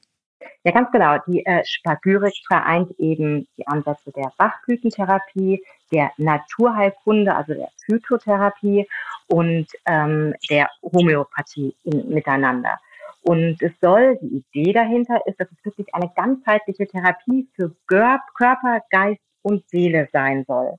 Ja, 0.63 0.71
ganz 0.71 0.91
genau. 0.91 1.17
Die 1.27 1.45
äh, 1.45 1.63
Spagyrik 1.65 2.33
vereint 2.47 2.91
eben 2.99 3.47
die 3.57 3.67
Ansätze 3.67 4.11
der 4.11 4.31
Bachblütentherapie, 4.37 5.63
der 5.91 6.11
Naturheilkunde, 6.17 7.35
also 7.35 7.53
der 7.53 7.69
Phytotherapie 7.85 8.87
und 9.27 9.67
ähm, 9.85 10.35
der 10.49 10.69
Homöopathie 10.83 11.75
in, 11.83 12.09
miteinander. 12.09 12.79
Und 13.21 13.61
es 13.61 13.71
soll, 13.79 14.17
die 14.21 14.43
Idee 14.53 14.73
dahinter 14.73 15.21
ist, 15.27 15.39
dass 15.39 15.47
es 15.51 15.63
wirklich 15.63 15.93
eine 15.93 16.11
ganzheitliche 16.15 16.87
Therapie 16.87 17.47
für 17.55 17.75
Körper, 17.87 18.81
Geist 18.89 19.21
und 19.43 19.67
Seele 19.69 20.09
sein 20.11 20.43
soll. 20.47 20.75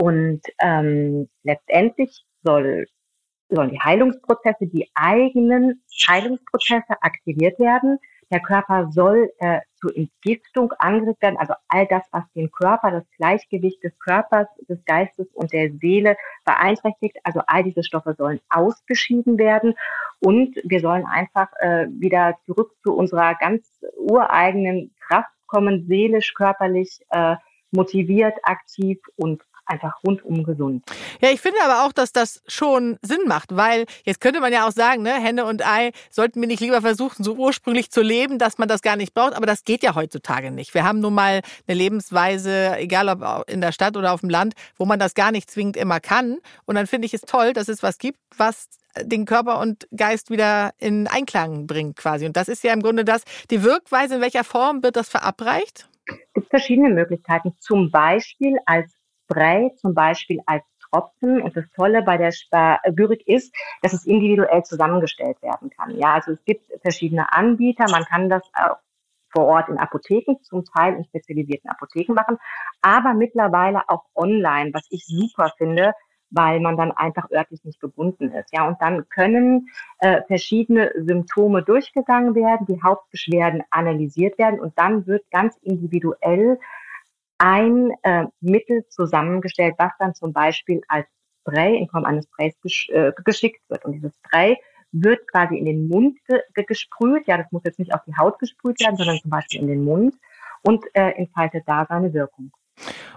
Und 0.00 0.40
ähm, 0.60 1.28
letztendlich 1.44 2.24
soll, 2.42 2.86
sollen 3.48 3.70
die 3.70 3.80
Heilungsprozesse, 3.80 4.66
die 4.66 4.90
eigenen 4.94 5.84
Heilungsprozesse 6.08 7.00
aktiviert 7.00 7.58
werden, 7.60 7.98
der 8.32 8.40
Körper 8.40 8.90
soll 8.90 9.30
äh, 9.38 9.60
zur 9.76 9.94
Entgiftung 9.94 10.72
angeregt 10.78 11.20
werden, 11.20 11.36
also 11.36 11.52
all 11.68 11.86
das, 11.86 12.02
was 12.12 12.24
den 12.34 12.50
Körper, 12.50 12.90
das 12.90 13.04
Gleichgewicht 13.18 13.84
des 13.84 13.96
Körpers, 13.98 14.48
des 14.68 14.82
Geistes 14.86 15.28
und 15.34 15.52
der 15.52 15.70
Seele 15.72 16.16
beeinträchtigt, 16.46 17.18
also 17.24 17.42
all 17.46 17.62
diese 17.62 17.84
Stoffe 17.84 18.14
sollen 18.16 18.40
ausgeschieden 18.48 19.36
werden. 19.38 19.74
Und 20.20 20.56
wir 20.64 20.80
sollen 20.80 21.04
einfach 21.04 21.48
äh, 21.58 21.88
wieder 21.90 22.38
zurück 22.46 22.72
zu 22.82 22.94
unserer 22.94 23.34
ganz 23.34 23.66
ureigenen 23.98 24.94
Kraft 25.06 25.30
kommen, 25.46 25.86
seelisch, 25.86 26.32
körperlich 26.32 27.00
äh, 27.10 27.36
motiviert, 27.70 28.38
aktiv 28.44 28.98
und 29.16 29.42
einfach 29.66 29.92
rundum 30.04 30.44
gesund. 30.44 30.84
Ja, 31.20 31.30
ich 31.30 31.40
finde 31.40 31.58
aber 31.64 31.84
auch, 31.84 31.92
dass 31.92 32.12
das 32.12 32.42
schon 32.46 32.98
Sinn 33.02 33.22
macht, 33.26 33.54
weil 33.54 33.86
jetzt 34.04 34.20
könnte 34.20 34.40
man 34.40 34.52
ja 34.52 34.66
auch 34.66 34.72
sagen, 34.72 35.02
ne, 35.02 35.12
Henne 35.12 35.44
und 35.44 35.66
Ei, 35.66 35.92
sollten 36.10 36.40
wir 36.40 36.48
nicht 36.48 36.60
lieber 36.60 36.80
versuchen, 36.80 37.24
so 37.24 37.34
ursprünglich 37.34 37.90
zu 37.90 38.02
leben, 38.02 38.38
dass 38.38 38.58
man 38.58 38.68
das 38.68 38.82
gar 38.82 38.96
nicht 38.96 39.14
braucht, 39.14 39.34
aber 39.34 39.46
das 39.46 39.64
geht 39.64 39.82
ja 39.82 39.94
heutzutage 39.94 40.50
nicht. 40.50 40.74
Wir 40.74 40.84
haben 40.84 41.00
nun 41.00 41.14
mal 41.14 41.40
eine 41.66 41.76
Lebensweise, 41.76 42.76
egal 42.76 43.08
ob 43.08 43.48
in 43.48 43.60
der 43.60 43.72
Stadt 43.72 43.96
oder 43.96 44.12
auf 44.12 44.20
dem 44.20 44.30
Land, 44.30 44.54
wo 44.76 44.84
man 44.84 44.98
das 44.98 45.14
gar 45.14 45.32
nicht 45.32 45.50
zwingend 45.50 45.76
immer 45.76 46.00
kann. 46.00 46.38
Und 46.64 46.74
dann 46.74 46.86
finde 46.86 47.06
ich 47.06 47.14
es 47.14 47.22
toll, 47.22 47.52
dass 47.52 47.68
es 47.68 47.82
was 47.82 47.98
gibt, 47.98 48.18
was 48.36 48.68
den 49.00 49.24
Körper 49.24 49.58
und 49.60 49.88
Geist 49.96 50.30
wieder 50.30 50.72
in 50.78 51.06
Einklang 51.06 51.66
bringt 51.66 51.96
quasi. 51.96 52.26
Und 52.26 52.36
das 52.36 52.48
ist 52.48 52.62
ja 52.62 52.72
im 52.72 52.82
Grunde 52.82 53.04
das, 53.04 53.24
die 53.50 53.62
Wirkweise, 53.62 54.16
in 54.16 54.20
welcher 54.20 54.44
Form 54.44 54.82
wird 54.82 54.96
das 54.96 55.08
verabreicht? 55.08 55.88
Es 56.06 56.34
gibt 56.34 56.50
verschiedene 56.50 56.90
Möglichkeiten. 56.90 57.54
Zum 57.58 57.90
Beispiel 57.90 58.56
als 58.66 58.92
Spray 59.32 59.74
zum 59.76 59.94
Beispiel 59.94 60.40
als 60.46 60.62
Tropfen. 60.92 61.42
Und 61.42 61.56
das 61.56 61.64
Tolle 61.74 62.02
bei 62.02 62.18
der 62.18 62.32
Spagyrik 62.32 63.26
ist, 63.26 63.54
dass 63.82 63.92
es 63.92 64.06
individuell 64.06 64.62
zusammengestellt 64.62 65.40
werden 65.42 65.70
kann. 65.70 65.96
Ja, 65.96 66.14
also 66.14 66.32
es 66.32 66.44
gibt 66.44 66.70
verschiedene 66.82 67.32
Anbieter. 67.32 67.86
Man 67.90 68.04
kann 68.04 68.28
das 68.28 68.42
auch 68.54 68.76
vor 69.32 69.46
Ort 69.46 69.68
in 69.68 69.78
Apotheken, 69.78 70.36
zum 70.42 70.64
Teil 70.64 70.94
in 70.94 71.04
spezialisierten 71.04 71.70
Apotheken 71.70 72.12
machen, 72.12 72.36
aber 72.82 73.14
mittlerweile 73.14 73.88
auch 73.88 74.04
online, 74.14 74.74
was 74.74 74.86
ich 74.90 75.06
super 75.06 75.50
finde, 75.56 75.94
weil 76.32 76.60
man 76.60 76.76
dann 76.76 76.92
einfach 76.92 77.30
örtlich 77.30 77.64
nicht 77.64 77.80
gebunden 77.80 78.30
ist. 78.32 78.52
Ja, 78.52 78.66
und 78.66 78.80
dann 78.80 79.08
können 79.08 79.68
äh, 79.98 80.22
verschiedene 80.26 80.92
Symptome 80.96 81.62
durchgegangen 81.62 82.34
werden, 82.34 82.66
die 82.66 82.82
Hauptbeschwerden 82.82 83.62
analysiert 83.70 84.38
werden 84.38 84.60
und 84.60 84.78
dann 84.78 85.06
wird 85.06 85.30
ganz 85.30 85.56
individuell 85.62 86.58
ein 87.42 87.90
äh, 88.04 88.26
Mittel 88.40 88.86
zusammengestellt, 88.88 89.74
was 89.76 89.90
dann 89.98 90.14
zum 90.14 90.32
Beispiel 90.32 90.80
als 90.86 91.06
Spray 91.40 91.76
in 91.76 91.88
Form 91.88 92.04
eines 92.04 92.26
Sprays 92.26 92.54
gesch 92.62 92.88
äh, 92.90 93.10
geschickt 93.24 93.60
wird. 93.68 93.84
Und 93.84 93.94
dieses 93.94 94.12
Spray 94.14 94.56
wird 94.92 95.26
quasi 95.26 95.56
in 95.56 95.64
den 95.64 95.88
Mund 95.88 96.18
ge 96.26 96.40
gesprüht. 96.64 97.26
Ja, 97.26 97.38
das 97.38 97.50
muss 97.50 97.64
jetzt 97.64 97.80
nicht 97.80 97.92
auf 97.94 98.02
die 98.06 98.16
Haut 98.16 98.38
gesprüht 98.38 98.78
werden, 98.80 98.96
sondern 98.96 99.18
zum 99.18 99.30
Beispiel 99.30 99.60
in 99.60 99.66
den 99.66 99.84
Mund 99.84 100.14
und 100.62 100.84
äh, 100.94 101.10
entfaltet 101.16 101.64
da 101.66 101.84
seine 101.88 102.14
Wirkung. 102.14 102.52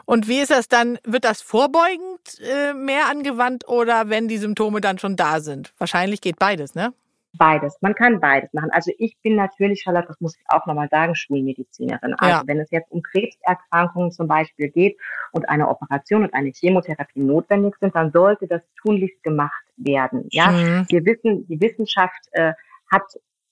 Und 0.06 0.28
wie 0.28 0.40
ist 0.40 0.50
das 0.50 0.68
dann? 0.68 0.98
Wird 1.04 1.24
das 1.24 1.44
vorbeugend 1.44 2.40
äh, 2.40 2.74
mehr 2.74 3.08
angewandt 3.12 3.68
oder 3.68 4.10
wenn 4.10 4.28
die 4.28 4.38
Symptome 4.38 4.82
dann 4.82 4.98
schon 4.98 5.16
da 5.16 5.40
sind? 5.40 5.74
Wahrscheinlich 5.78 6.22
geht 6.22 6.40
beides, 6.40 6.74
ne? 6.74 6.94
Beides. 7.38 7.78
Man 7.82 7.96
kann 7.96 8.20
beides 8.20 8.54
machen. 8.54 8.70
Also 8.72 8.92
ich 8.98 9.18
bin 9.22 9.36
natürlich, 9.36 9.82
Charlotte, 9.82 10.08
das 10.08 10.20
muss 10.22 10.36
ich 10.38 10.44
auch 10.48 10.66
nochmal 10.66 10.90
sagen, 10.90 11.16
Schulmedizinerin. 11.16 12.14
Also 12.16 12.38
ja. 12.38 12.44
wenn 12.46 12.60
es 12.60 12.72
jetzt 12.72 12.92
um 12.92 13.02
Krebserkrankungen 13.02 14.12
zum 14.12 14.28
Beispiel 14.28 14.70
geht 14.70 14.98
und 15.32 15.48
eine 15.50 15.68
Operation 15.68 16.24
und 16.24 16.34
eine 16.34 16.52
Chemotherapie 16.52 17.22
notwendig 17.22 17.76
sind, 17.80 17.96
dann 17.96 18.12
sollte 18.12 18.48
das 18.48 18.62
tunlichst 18.82 19.22
gemacht 19.24 19.64
werden. 19.78 20.28
Ja, 20.32 20.52
mhm. 20.52 20.86
wir 20.90 21.06
wissen, 21.06 21.48
die 21.48 21.60
Wissenschaft 21.60 22.28
äh, 22.32 22.54
hat 22.92 23.04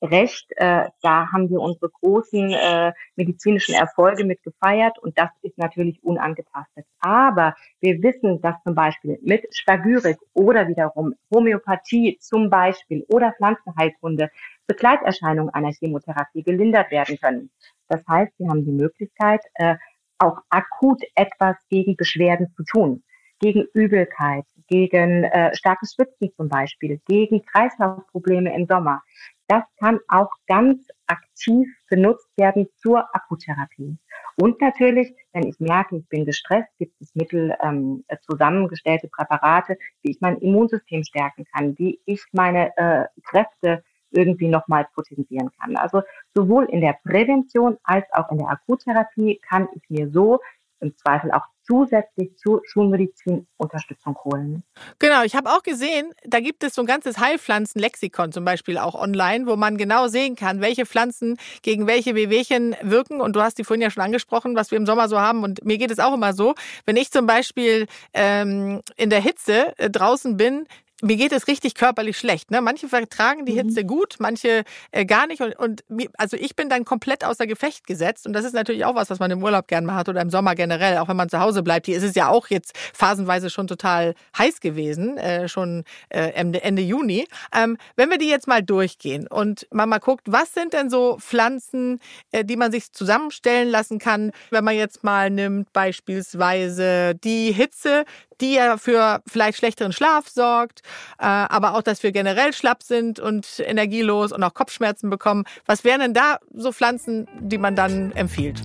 recht. 0.04 0.52
Äh, 0.58 0.90
da 1.02 1.32
haben 1.32 1.50
wir 1.50 1.60
unsere 1.60 1.90
großen 1.90 2.52
äh, 2.52 2.92
medizinischen 3.16 3.74
Erfolge 3.74 4.26
mit 4.26 4.44
gefeiert 4.44 5.00
und 5.00 5.18
das 5.18 5.30
ist 5.42 5.58
natürlich 5.58 6.04
unangetastet. 6.04 6.86
Aber 7.00 7.56
wir 7.80 8.02
wissen, 8.04 8.42
dass 8.42 8.56
zum 8.64 8.76
Beispiel 8.76 9.18
mit 9.22 9.46
Spagyrik 9.56 10.18
oder 10.34 10.68
wiederum 10.68 11.14
Homöopathie 11.34 12.18
zum 12.20 12.50
Beispiel 12.50 13.06
oder 13.10 13.34
Pflanzenheilkunde 13.34 14.30
Begleiterscheinungen 14.68 15.54
einer 15.54 15.72
Chemotherapie 15.72 16.44
gelindert 16.44 16.92
werden 16.92 17.18
können. 17.20 17.50
Das 17.88 18.02
heißt, 18.08 18.34
wir 18.38 18.50
haben 18.50 18.66
die 18.66 18.72
Möglichkeit, 18.72 19.42
äh, 19.56 19.76
auch 20.18 20.38
akut 20.50 21.02
etwas 21.16 21.56
gegen 21.70 21.96
Beschwerden 21.96 22.54
zu 22.56 22.64
tun 22.64 23.04
gegen 23.40 23.66
Übelkeit, 23.74 24.46
gegen 24.68 25.26
äh, 25.26 25.56
starkes 25.56 25.94
Schwitzen 25.94 26.32
zum 26.36 26.50
Beispiel, 26.50 27.00
gegen 27.08 27.46
Kreislaufprobleme 27.46 28.54
im 28.56 28.66
Sommer. 28.66 29.02
Das 29.48 29.64
kann 29.80 30.00
auch 30.08 30.32
ganz 30.48 30.88
aktiv 31.08 31.68
genutzt 31.88 32.28
werden 32.38 32.68
zur 32.78 33.14
Akutherapie. 33.14 33.98
Und 34.38 34.60
natürlich, 34.62 35.14
wenn 35.34 35.46
ich 35.46 35.60
merke, 35.60 35.98
ich 35.98 36.08
bin 36.08 36.26
gestresst, 36.26 36.70
gibt 36.80 37.00
es 37.02 37.14
Mittel, 37.14 37.56
ähm, 37.62 38.04
zusammengestellte 38.22 39.10
Präparate, 39.10 39.78
wie 40.02 40.12
ich 40.12 40.22
mein 40.22 40.38
Immunsystem 40.38 41.04
stärken 41.04 41.46
kann, 41.54 41.78
wie 41.78 42.00
ich 42.06 42.24
meine 42.32 42.76
äh, 42.78 43.06
Kräfte 43.24 43.84
irgendwie 44.12 44.48
nochmal 44.48 44.88
potenzieren 44.94 45.50
kann. 45.60 45.76
Also 45.76 46.04
sowohl 46.34 46.66
in 46.66 46.82
der 46.82 46.98
Prävention 47.04 47.78
als 47.84 48.06
auch 48.14 48.32
in 48.32 48.38
der 48.38 48.50
Akuttherapie 48.50 49.40
kann 49.48 49.68
ich 49.76 49.90
mir 49.90 50.10
so 50.10 50.40
im 50.80 50.96
Zweifel 50.98 51.32
auch 51.32 51.46
zusätzlich 51.66 52.36
zu 52.38 52.62
Schulmedizin 52.66 53.48
Unterstützung 53.58 54.18
holen. 54.24 54.64
Genau, 55.00 55.24
ich 55.24 55.36
habe 55.36 55.50
auch 55.50 55.64
gesehen, 55.64 56.14
da 56.26 56.40
gibt 56.40 56.64
es 56.64 56.76
so 56.76 56.82
ein 56.82 56.88
ganzes 56.88 57.18
Heilpflanzenlexikon 57.18 58.32
zum 58.32 58.46
Beispiel 58.46 58.78
auch 58.78 58.96
online, 58.96 59.48
wo 59.48 59.56
man 59.56 59.78
genau 59.78 60.08
sehen 60.08 60.36
kann, 60.36 60.62
welche 60.62 60.86
Pflanzen 60.86 61.38
gegen 61.62 61.88
welche 61.88 62.16
Wehwehchen 62.16 62.76
wirken. 62.82 63.22
Und 63.22 63.36
du 63.36 63.42
hast 63.42 63.58
die 63.58 63.64
vorhin 63.64 63.82
ja 63.82 63.90
schon 63.90 64.04
angesprochen, 64.04 64.56
was 64.56 64.72
wir 64.72 64.78
im 64.78 64.86
Sommer 64.86 65.08
so 65.08 65.20
haben. 65.20 65.44
Und 65.44 65.64
mir 65.66 65.78
geht 65.78 65.92
es 65.92 66.00
auch 66.00 66.14
immer 66.14 66.34
so, 66.34 66.56
wenn 66.86 66.98
ich 66.98 67.12
zum 67.12 67.26
Beispiel 67.26 67.88
ähm, 68.14 68.82
in 68.98 69.10
der 69.10 69.22
Hitze 69.22 69.78
äh, 69.78 69.90
draußen 69.90 70.38
bin, 70.38 70.68
mir 71.04 71.18
geht 71.18 71.34
es 71.34 71.48
richtig 71.48 71.76
körperlich 71.76 72.18
schlecht. 72.18 72.50
Ne? 72.50 72.62
Manche 72.62 72.88
vertragen 72.88 73.46
die 73.46 73.54
mhm. 73.54 73.68
Hitze 73.68 73.86
gut, 73.86 74.16
manche 74.20 74.64
äh, 74.92 75.06
gar 75.06 75.28
nicht. 75.28 75.42
Und, 75.42 75.58
und 75.60 75.84
also 76.18 76.38
ich 76.38 76.56
bin 76.56 76.70
dann 76.70 76.86
komplett 76.86 77.26
außer 77.26 77.46
Gefecht 77.46 77.86
gesetzt. 77.86 78.26
Und 78.26 78.34
das 78.34 78.46
ist 78.46 78.54
natürlich 78.54 78.86
auch 78.86 78.96
was, 78.96 79.10
was 79.10 79.20
man 79.20 79.30
im 79.30 79.44
Urlaub 79.44 79.68
gern 79.68 79.86
mal 79.86 79.96
hat 79.96 80.08
oder 80.08 80.22
im 80.22 80.30
Sommer 80.30 80.56
generell, 80.56 80.98
auch 80.98 81.10
wenn 81.10 81.18
man 81.18 81.30
zu 81.30 81.40
Hause 81.40 81.62
bleibt. 81.62 81.88
Hier 81.88 81.98
ist 81.98 82.04
es 82.04 82.16
ja 82.16 82.30
auch 82.30 82.48
jetzt 82.48 82.78
phasenweise 82.94 83.50
schon 83.50 83.68
total 83.68 84.16
heiß 84.38 84.62
gewesen, 84.62 85.18
äh, 85.18 85.50
schon 85.50 85.84
äh, 86.10 86.32
Ende, 86.32 86.64
Ende 86.64 86.82
Juni. 86.82 87.28
Ähm, 87.54 87.78
wenn 87.98 88.10
wir 88.10 88.18
die 88.18 88.30
jetzt 88.30 88.48
mal 88.48 88.64
durchgehen 88.64 89.28
und 89.28 89.68
man 89.72 89.90
mal 89.90 90.00
guckt, 90.00 90.32
was 90.32 90.54
sind 90.54 90.74
denn 90.74 90.90
so 90.90 91.18
Pflanzen, 91.20 92.00
äh, 92.32 92.46
die 92.46 92.56
man 92.56 92.72
sich 92.72 92.94
zusammenstellen 92.94 93.70
lassen 93.70 94.00
kann, 94.00 94.32
wenn 94.52 94.64
man 94.64 94.76
jetzt 94.76 95.04
mal 95.04 95.30
nimmt 95.30 95.74
beispielsweise 95.74 97.16
die 97.16 97.52
Hitze, 97.52 98.06
die 98.44 98.54
ja 98.54 98.78
für 98.78 99.22
vielleicht 99.26 99.58
schlechteren 99.58 99.94
Schlaf 99.94 100.30
sorgt 100.30 100.82
äh, 101.18 101.26
aber 101.26 101.76
auch, 101.76 101.82
dass 101.82 102.04
wir 102.04 102.12
generell 102.12 102.54
schlapp 102.54 102.84
sind 102.84 103.20
und 103.20 103.48
energielos 103.60 104.32
und 104.32 104.44
auch 104.44 104.54
Kopfschmerzen 104.54 105.10
bekommen. 105.10 105.46
Was 105.66 105.84
wären 105.84 106.02
denn 106.02 106.14
da 106.14 106.40
so 106.54 106.72
Pflanzen, 106.72 107.28
die 107.40 107.58
man 107.58 107.76
dann 107.76 108.12
empfiehlt? 108.12 108.62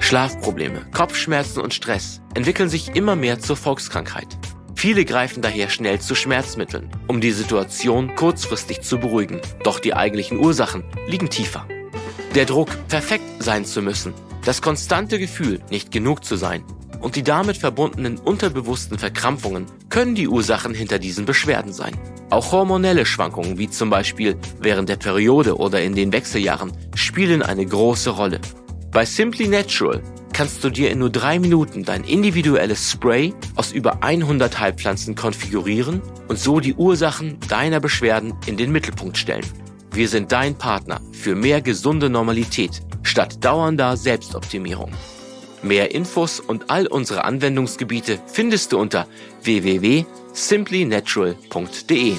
Schlafprobleme, 0.00 0.86
Kopfschmerzen 0.92 1.60
und 1.60 1.74
Stress 1.74 2.20
entwickeln 2.34 2.68
sich 2.68 2.94
immer 2.94 3.16
mehr 3.16 3.38
zur 3.40 3.56
Volkskrankheit. 3.56 4.26
Viele 4.74 5.04
greifen 5.04 5.42
daher 5.42 5.70
schnell 5.70 6.00
zu 6.00 6.14
Schmerzmitteln, 6.14 6.88
um 7.08 7.20
die 7.20 7.32
Situation 7.32 8.14
kurzfristig 8.14 8.82
zu 8.82 8.98
beruhigen. 8.98 9.40
Doch 9.64 9.80
die 9.80 9.94
eigentlichen 9.94 10.38
Ursachen 10.38 10.84
liegen 11.08 11.30
tiefer. 11.30 11.66
Der 12.34 12.44
Druck, 12.44 12.68
perfekt 12.88 13.24
sein 13.40 13.64
zu 13.64 13.82
müssen, 13.82 14.14
das 14.44 14.62
konstante 14.62 15.18
Gefühl, 15.18 15.60
nicht 15.70 15.90
genug 15.90 16.24
zu 16.24 16.36
sein 16.36 16.64
und 17.00 17.16
die 17.16 17.22
damit 17.22 17.56
verbundenen 17.56 18.18
unterbewussten 18.18 18.98
Verkrampfungen 18.98 19.66
können 19.88 20.14
die 20.14 20.28
Ursachen 20.28 20.74
hinter 20.74 20.98
diesen 20.98 21.24
Beschwerden 21.24 21.72
sein. 21.72 21.96
Auch 22.30 22.52
hormonelle 22.52 23.06
Schwankungen 23.06 23.58
wie 23.58 23.70
zum 23.70 23.90
Beispiel 23.90 24.36
während 24.60 24.88
der 24.88 24.96
Periode 24.96 25.56
oder 25.56 25.82
in 25.82 25.94
den 25.94 26.12
Wechseljahren 26.12 26.72
spielen 26.94 27.42
eine 27.42 27.64
große 27.64 28.10
Rolle. 28.10 28.40
Bei 28.90 29.04
Simply 29.04 29.48
Natural 29.48 30.02
kannst 30.32 30.62
du 30.62 30.70
dir 30.70 30.90
in 30.90 31.00
nur 31.00 31.10
drei 31.10 31.38
Minuten 31.38 31.84
dein 31.84 32.04
individuelles 32.04 32.90
Spray 32.90 33.34
aus 33.56 33.72
über 33.72 34.02
100 34.02 34.60
Heilpflanzen 34.60 35.14
konfigurieren 35.14 36.00
und 36.28 36.38
so 36.38 36.60
die 36.60 36.74
Ursachen 36.74 37.38
deiner 37.48 37.80
Beschwerden 37.80 38.34
in 38.46 38.56
den 38.56 38.70
Mittelpunkt 38.70 39.18
stellen. 39.18 39.46
Wir 39.92 40.08
sind 40.08 40.30
dein 40.30 40.56
Partner 40.56 41.00
für 41.12 41.34
mehr 41.34 41.60
gesunde 41.60 42.08
Normalität 42.08 42.82
statt 43.02 43.44
dauernder 43.44 43.96
Selbstoptimierung. 43.96 44.92
Mehr 45.62 45.94
Infos 45.94 46.40
und 46.40 46.70
all 46.70 46.86
unsere 46.86 47.24
Anwendungsgebiete 47.24 48.18
findest 48.26 48.72
du 48.72 48.78
unter 48.78 49.06
www.simplynatural.de. 49.42 52.16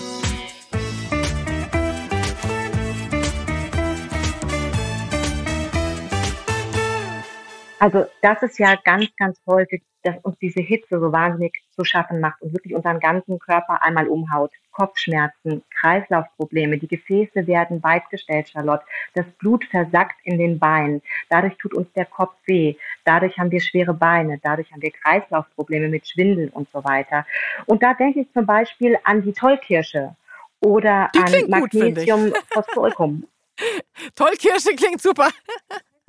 Also 7.79 8.05
das 8.21 8.43
ist 8.43 8.59
ja 8.59 8.75
ganz, 8.83 9.07
ganz 9.17 9.39
häufig, 9.47 9.81
dass 10.03 10.15
uns 10.23 10.37
diese 10.39 10.61
Hitze 10.61 10.99
so 10.99 11.11
wahnsinnig 11.11 11.61
zu 11.75 11.83
schaffen 11.83 12.19
macht 12.19 12.41
und 12.41 12.53
wirklich 12.53 12.75
unseren 12.75 12.99
ganzen 12.99 13.39
Körper 13.39 13.81
einmal 13.81 14.07
umhaut. 14.07 14.51
Kopfschmerzen, 14.71 15.63
Kreislaufprobleme, 15.71 16.77
die 16.77 16.87
Gefäße 16.87 17.47
werden 17.47 17.83
weitgestellt, 17.83 18.49
Charlotte. 18.49 18.85
Das 19.13 19.25
Blut 19.39 19.65
versackt 19.65 20.15
in 20.23 20.37
den 20.37 20.57
Beinen. 20.57 21.01
Dadurch 21.29 21.57
tut 21.57 21.73
uns 21.73 21.91
der 21.93 22.05
Kopf 22.05 22.35
weh. 22.45 22.75
Dadurch 23.03 23.37
haben 23.37 23.51
wir 23.51 23.61
schwere 23.61 23.93
Beine. 23.93 24.39
Dadurch 24.41 24.71
haben 24.71 24.81
wir 24.81 24.91
Kreislaufprobleme 24.91 25.89
mit 25.89 26.07
Schwindel 26.07 26.49
und 26.49 26.69
so 26.71 26.83
weiter. 26.83 27.25
Und 27.65 27.83
da 27.83 27.93
denke 27.93 28.21
ich 28.21 28.31
zum 28.33 28.45
Beispiel 28.45 28.97
an 29.03 29.21
die 29.21 29.33
Tollkirsche 29.33 30.15
oder 30.61 31.09
die 31.13 31.19
an 31.19 31.49
Magnesium 31.49 32.33
Phosphoricum. 32.49 33.27
Tollkirsche 34.15 34.75
klingt 34.75 35.01
super. 35.01 35.29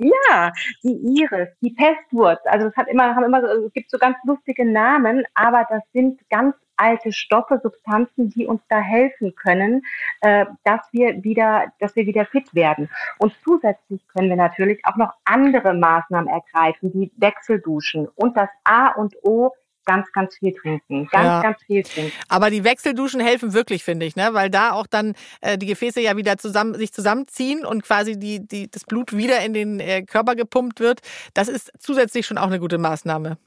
Ja, 0.03 0.51
die 0.83 1.21
Iris, 1.21 1.49
die 1.61 1.71
Pestwurz. 1.71 2.39
Also 2.45 2.67
es 2.67 2.75
hat 2.75 2.87
immer, 2.87 3.15
haben 3.15 3.23
immer, 3.23 3.43
es 3.43 3.71
gibt 3.73 3.91
so 3.91 3.99
ganz 3.99 4.17
lustige 4.25 4.65
Namen, 4.65 5.23
aber 5.35 5.67
das 5.69 5.83
sind 5.93 6.19
ganz 6.31 6.55
alte 6.75 7.11
Stoffe, 7.11 7.59
Substanzen, 7.61 8.29
die 8.29 8.47
uns 8.47 8.61
da 8.67 8.79
helfen 8.79 9.35
können, 9.35 9.83
äh, 10.21 10.47
dass 10.63 10.81
wir 10.91 11.23
wieder, 11.23 11.71
dass 11.79 11.95
wir 11.95 12.07
wieder 12.07 12.25
fit 12.25 12.55
werden. 12.55 12.89
Und 13.19 13.35
zusätzlich 13.43 14.01
können 14.07 14.29
wir 14.29 14.35
natürlich 14.35 14.83
auch 14.85 14.95
noch 14.95 15.13
andere 15.23 15.75
Maßnahmen 15.75 16.27
ergreifen, 16.27 16.91
wie 16.95 17.11
Wechselduschen. 17.17 18.07
Und 18.15 18.35
das 18.35 18.49
A 18.63 18.87
und 18.87 19.15
O 19.23 19.51
ganz, 19.85 20.11
ganz 20.11 20.35
viel 20.35 20.53
trinken. 20.53 21.07
Ganz, 21.11 21.25
ja. 21.25 21.41
ganz 21.41 21.63
viel 21.63 21.83
trinken. 21.83 22.11
Aber 22.29 22.49
die 22.49 22.63
Wechselduschen 22.63 23.19
helfen 23.19 23.53
wirklich, 23.53 23.83
finde 23.83 24.05
ich, 24.05 24.15
ne? 24.15 24.29
Weil 24.33 24.49
da 24.49 24.71
auch 24.71 24.87
dann 24.87 25.13
äh, 25.41 25.57
die 25.57 25.65
Gefäße 25.65 26.01
ja 26.01 26.17
wieder 26.17 26.37
zusammen, 26.37 26.75
sich 26.75 26.93
zusammenziehen 26.93 27.65
und 27.65 27.83
quasi 27.83 28.17
die, 28.17 28.45
die, 28.45 28.69
das 28.69 28.83
Blut 28.83 29.15
wieder 29.15 29.43
in 29.43 29.53
den 29.53 29.79
äh, 29.79 30.03
Körper 30.03 30.35
gepumpt 30.35 30.79
wird. 30.79 31.01
Das 31.33 31.47
ist 31.47 31.71
zusätzlich 31.79 32.25
schon 32.25 32.37
auch 32.37 32.47
eine 32.47 32.59
gute 32.59 32.77
Maßnahme. 32.77 33.37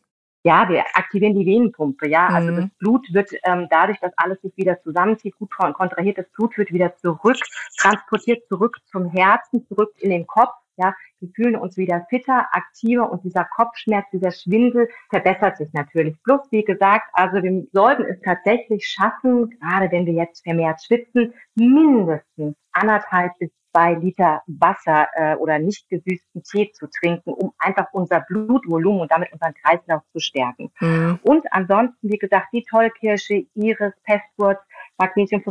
Ja, 0.46 0.68
wir 0.68 0.84
aktivieren 0.92 1.34
die 1.34 1.46
Venenpumpe, 1.46 2.06
ja. 2.06 2.26
Also 2.28 2.52
mhm. 2.52 2.56
Das 2.56 2.70
Blut 2.78 3.06
wird 3.14 3.30
ähm, 3.44 3.66
dadurch, 3.70 3.98
dass 4.00 4.12
alles 4.18 4.40
sich 4.42 4.54
wieder 4.56 4.78
zusammenzieht, 4.82 5.34
gut 5.38 5.50
kontrahiert, 5.50 6.18
das 6.18 6.28
Blut 6.36 6.58
wird 6.58 6.70
wieder 6.70 6.94
zurück, 6.96 7.38
transportiert 7.78 8.46
zurück 8.48 8.76
zum 8.92 9.08
Herzen, 9.10 9.66
zurück 9.66 9.94
in 10.00 10.10
den 10.10 10.26
Kopf 10.26 10.52
ja, 10.76 10.94
wir 11.20 11.28
fühlen 11.34 11.56
uns 11.56 11.76
wieder 11.76 12.06
fitter, 12.08 12.48
aktiver 12.52 13.10
und 13.10 13.24
dieser 13.24 13.44
Kopfschmerz, 13.44 14.06
dieser 14.12 14.32
Schwindel 14.32 14.88
verbessert 15.10 15.56
sich 15.56 15.72
natürlich. 15.72 16.16
Plus, 16.22 16.40
wie 16.50 16.64
gesagt, 16.64 17.08
also 17.12 17.42
wir 17.42 17.66
sollten 17.72 18.04
es 18.04 18.20
tatsächlich 18.22 18.86
schaffen, 18.86 19.50
gerade 19.50 19.90
wenn 19.90 20.06
wir 20.06 20.14
jetzt 20.14 20.42
vermehrt 20.42 20.82
schwitzen, 20.84 21.34
mindestens 21.54 22.56
anderthalb 22.72 23.32
bis 23.38 23.50
zwei 23.74 23.94
Liter 23.94 24.42
Wasser 24.46 25.08
äh, 25.14 25.34
oder 25.36 25.58
nicht 25.58 25.88
gesüßten 25.88 26.42
Tee 26.44 26.70
zu 26.72 26.86
trinken, 26.86 27.32
um 27.32 27.52
einfach 27.58 27.86
unser 27.92 28.20
Blutvolumen 28.20 29.02
und 29.02 29.10
damit 29.10 29.32
unseren 29.32 29.54
Kreislauf 29.54 30.02
zu 30.12 30.20
stärken. 30.20 30.70
Mhm. 30.80 31.18
Und 31.22 31.44
ansonsten, 31.52 32.08
wie 32.08 32.18
gesagt, 32.18 32.48
die 32.52 32.62
Tollkirsche, 32.62 33.46
Iris, 33.54 33.92
Pestwurz, 34.04 34.60
Magnesium. 34.98 35.42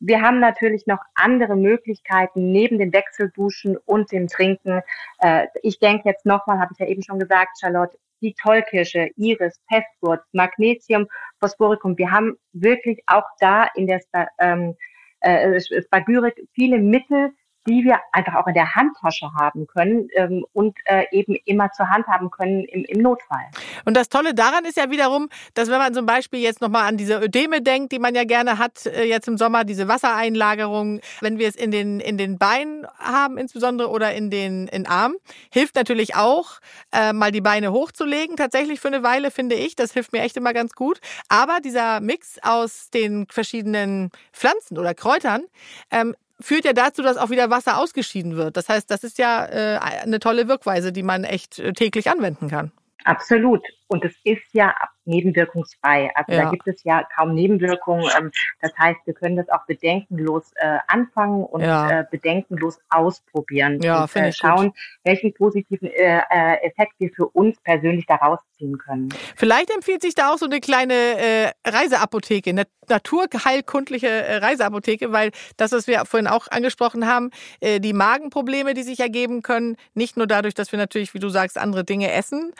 Wir 0.00 0.20
haben 0.22 0.40
natürlich 0.40 0.86
noch 0.86 1.00
andere 1.14 1.56
Möglichkeiten 1.56 2.52
neben 2.52 2.78
den 2.78 2.92
Wechselduschen 2.92 3.76
und 3.86 4.12
dem 4.12 4.26
Trinken. 4.28 4.82
Äh, 5.18 5.46
ich 5.62 5.78
denke 5.78 6.08
jetzt 6.08 6.26
nochmal, 6.26 6.58
habe 6.58 6.72
ich 6.72 6.78
ja 6.78 6.86
eben 6.86 7.02
schon 7.02 7.18
gesagt, 7.18 7.58
Charlotte, 7.60 7.96
die 8.20 8.34
Tollkirsche, 8.34 9.10
Iris, 9.16 9.60
Pestwurz, 9.68 10.22
Magnesium, 10.32 11.06
Phosphoricum. 11.38 11.96
Wir 11.96 12.10
haben 12.10 12.36
wirklich 12.52 13.02
auch 13.06 13.24
da 13.38 13.66
in 13.74 13.86
der 13.86 14.00
ähm, 14.38 14.76
äh, 15.20 15.60
Spagyrik 15.60 16.46
viele 16.52 16.78
Mittel, 16.78 17.32
die 17.70 17.84
wir 17.84 18.00
einfach 18.12 18.34
auch 18.34 18.46
in 18.48 18.54
der 18.54 18.74
Handtasche 18.74 19.30
haben 19.38 19.66
können 19.66 20.08
ähm, 20.14 20.44
und 20.52 20.76
äh, 20.86 21.04
eben 21.12 21.36
immer 21.44 21.70
zur 21.70 21.88
Hand 21.88 22.06
haben 22.08 22.30
können 22.30 22.64
im, 22.64 22.84
im 22.84 23.00
Notfall. 23.00 23.44
Und 23.84 23.96
das 23.96 24.08
Tolle 24.08 24.34
daran 24.34 24.64
ist 24.64 24.76
ja 24.76 24.90
wiederum, 24.90 25.28
dass 25.54 25.70
wenn 25.70 25.78
man 25.78 25.94
zum 25.94 26.04
Beispiel 26.04 26.40
jetzt 26.40 26.60
nochmal 26.60 26.88
an 26.88 26.96
diese 26.96 27.22
Ödeme 27.22 27.62
denkt, 27.62 27.92
die 27.92 28.00
man 28.00 28.14
ja 28.14 28.24
gerne 28.24 28.58
hat 28.58 28.86
äh, 28.86 29.04
jetzt 29.04 29.28
im 29.28 29.38
Sommer, 29.38 29.64
diese 29.64 29.86
Wassereinlagerung, 29.86 31.00
wenn 31.20 31.38
wir 31.38 31.48
es 31.48 31.54
in 31.54 31.70
den, 31.70 32.00
in 32.00 32.18
den 32.18 32.38
Beinen 32.38 32.86
haben 32.98 33.38
insbesondere 33.38 33.88
oder 33.90 34.12
in 34.14 34.30
den 34.30 34.66
in 34.68 34.86
Armen, 34.86 35.16
hilft 35.52 35.76
natürlich 35.76 36.16
auch, 36.16 36.60
äh, 36.92 37.12
mal 37.12 37.30
die 37.30 37.40
Beine 37.40 37.72
hochzulegen, 37.72 38.36
tatsächlich 38.36 38.80
für 38.80 38.88
eine 38.88 39.04
Weile, 39.04 39.30
finde 39.30 39.54
ich. 39.54 39.76
Das 39.76 39.92
hilft 39.92 40.12
mir 40.12 40.22
echt 40.22 40.36
immer 40.36 40.52
ganz 40.52 40.72
gut. 40.72 41.00
Aber 41.28 41.60
dieser 41.60 42.00
Mix 42.00 42.38
aus 42.42 42.90
den 42.90 43.26
verschiedenen 43.28 44.10
Pflanzen 44.32 44.76
oder 44.76 44.94
Kräutern 44.94 45.44
ähm, 45.92 46.16
führt 46.40 46.64
ja 46.64 46.72
dazu, 46.72 47.02
dass 47.02 47.16
auch 47.16 47.30
wieder 47.30 47.50
Wasser 47.50 47.78
ausgeschieden 47.78 48.36
wird. 48.36 48.56
Das 48.56 48.68
heißt, 48.68 48.90
das 48.90 49.04
ist 49.04 49.18
ja 49.18 49.46
äh, 49.46 49.78
eine 49.78 50.18
tolle 50.18 50.48
Wirkweise, 50.48 50.92
die 50.92 51.02
man 51.02 51.24
echt 51.24 51.58
äh, 51.58 51.72
täglich 51.72 52.10
anwenden 52.10 52.48
kann. 52.48 52.72
Absolut. 53.04 53.62
Und 53.90 54.04
es 54.04 54.14
ist 54.22 54.42
ja 54.52 54.72
nebenwirkungsfrei. 55.10 56.10
Also 56.14 56.32
ja. 56.32 56.44
da 56.44 56.50
gibt 56.50 56.66
es 56.68 56.84
ja 56.84 57.02
kaum 57.16 57.34
Nebenwirkungen. 57.34 58.08
Ähm, 58.16 58.30
das 58.60 58.72
heißt, 58.78 59.00
wir 59.04 59.14
können 59.14 59.36
das 59.36 59.48
auch 59.50 59.66
bedenkenlos 59.66 60.52
äh, 60.56 60.78
anfangen 60.86 61.44
und 61.44 61.62
ja. 61.62 62.00
äh, 62.00 62.04
bedenkenlos 62.10 62.78
ausprobieren 62.88 63.80
ja, 63.82 64.02
und 64.02 64.16
äh, 64.16 64.32
schauen, 64.32 64.66
gut. 64.66 64.78
welchen 65.04 65.34
positiven 65.34 65.90
Effekt 65.90 66.92
wir 66.98 67.10
für 67.10 67.26
uns 67.26 67.60
persönlich 67.62 68.06
daraus 68.06 68.38
ziehen 68.56 68.78
können. 68.78 69.08
Vielleicht 69.36 69.70
empfiehlt 69.70 70.02
sich 70.02 70.14
da 70.14 70.32
auch 70.32 70.38
so 70.38 70.46
eine 70.46 70.60
kleine 70.60 71.52
Reiseapotheke, 71.66 72.50
eine 72.50 72.64
naturheilkundliche 72.88 74.40
Reiseapotheke, 74.42 75.12
weil 75.12 75.30
das, 75.56 75.72
was 75.72 75.86
wir 75.86 76.04
vorhin 76.04 76.28
auch 76.28 76.48
angesprochen 76.48 77.06
haben, 77.06 77.30
die 77.62 77.92
Magenprobleme, 77.92 78.74
die 78.74 78.82
sich 78.82 79.00
ergeben 79.00 79.42
können, 79.42 79.76
nicht 79.94 80.16
nur 80.16 80.26
dadurch, 80.26 80.54
dass 80.54 80.72
wir 80.72 80.78
natürlich, 80.78 81.14
wie 81.14 81.18
du 81.18 81.28
sagst, 81.28 81.58
andere 81.58 81.84
Dinge 81.84 82.12
essen 82.12 82.52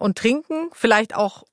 und 0.00 0.18
trinken, 0.18 0.49
vielleicht 0.72 1.14
auch 1.14 1.44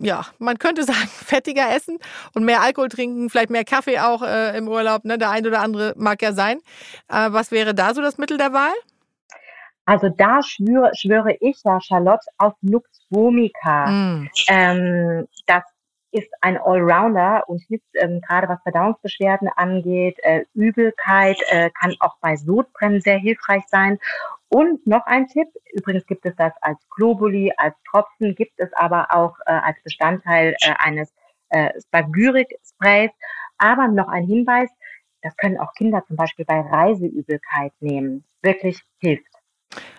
ja, 0.00 0.24
man 0.38 0.58
könnte 0.58 0.84
sagen, 0.84 1.08
fettiger 1.08 1.74
essen 1.74 1.98
und 2.34 2.44
mehr 2.44 2.62
Alkohol 2.62 2.88
trinken, 2.88 3.30
vielleicht 3.30 3.50
mehr 3.50 3.64
Kaffee 3.64 3.98
auch 3.98 4.22
äh, 4.22 4.56
im 4.56 4.68
Urlaub. 4.68 5.04
Ne? 5.04 5.18
Der 5.18 5.30
eine 5.30 5.48
oder 5.48 5.60
andere 5.60 5.94
mag 5.96 6.22
ja 6.22 6.32
sein. 6.32 6.58
Äh, 7.08 7.32
was 7.32 7.50
wäre 7.50 7.74
da 7.74 7.94
so 7.94 8.02
das 8.02 8.18
Mittel 8.18 8.38
der 8.38 8.52
Wahl? 8.52 8.74
Also 9.84 10.10
da 10.10 10.42
schwöre, 10.42 10.90
schwöre 10.94 11.34
ich 11.40 11.60
ja, 11.64 11.80
Charlotte, 11.80 12.26
auf 12.36 12.52
Nux 12.60 12.88
vomica. 13.08 13.86
Mm. 13.86 14.28
Ähm, 14.48 15.28
das 15.46 15.62
ist 16.10 16.30
ein 16.40 16.56
Allrounder 16.56 17.44
und 17.48 17.62
hilft 17.68 17.86
ähm, 17.94 18.20
gerade 18.20 18.48
was 18.48 18.62
Verdauungsbeschwerden 18.62 19.48
angeht, 19.48 20.18
äh, 20.22 20.44
Übelkeit, 20.54 21.38
äh, 21.50 21.70
kann 21.70 21.94
auch 22.00 22.16
bei 22.20 22.36
Sodbrennen 22.36 23.00
sehr 23.00 23.18
hilfreich 23.18 23.64
sein. 23.68 23.98
Und 24.48 24.86
noch 24.86 25.04
ein 25.06 25.26
Tipp, 25.26 25.48
übrigens 25.72 26.06
gibt 26.06 26.24
es 26.24 26.34
das 26.36 26.52
als 26.62 26.78
Globuli, 26.88 27.52
als 27.56 27.74
Tropfen, 27.90 28.34
gibt 28.34 28.58
es 28.58 28.72
aber 28.72 29.08
auch 29.10 29.36
äh, 29.46 29.52
als 29.52 29.76
Bestandteil 29.82 30.56
äh, 30.60 30.72
eines 30.78 31.12
äh, 31.50 31.70
Spagyrik-Sprays. 31.80 33.10
Aber 33.58 33.88
noch 33.88 34.08
ein 34.08 34.24
Hinweis, 34.24 34.70
das 35.22 35.36
können 35.36 35.58
auch 35.58 35.74
Kinder 35.74 36.04
zum 36.06 36.16
Beispiel 36.16 36.44
bei 36.46 36.60
Reiseübelkeit 36.60 37.72
nehmen. 37.80 38.24
Wirklich 38.40 38.82
hilft. 38.98 39.37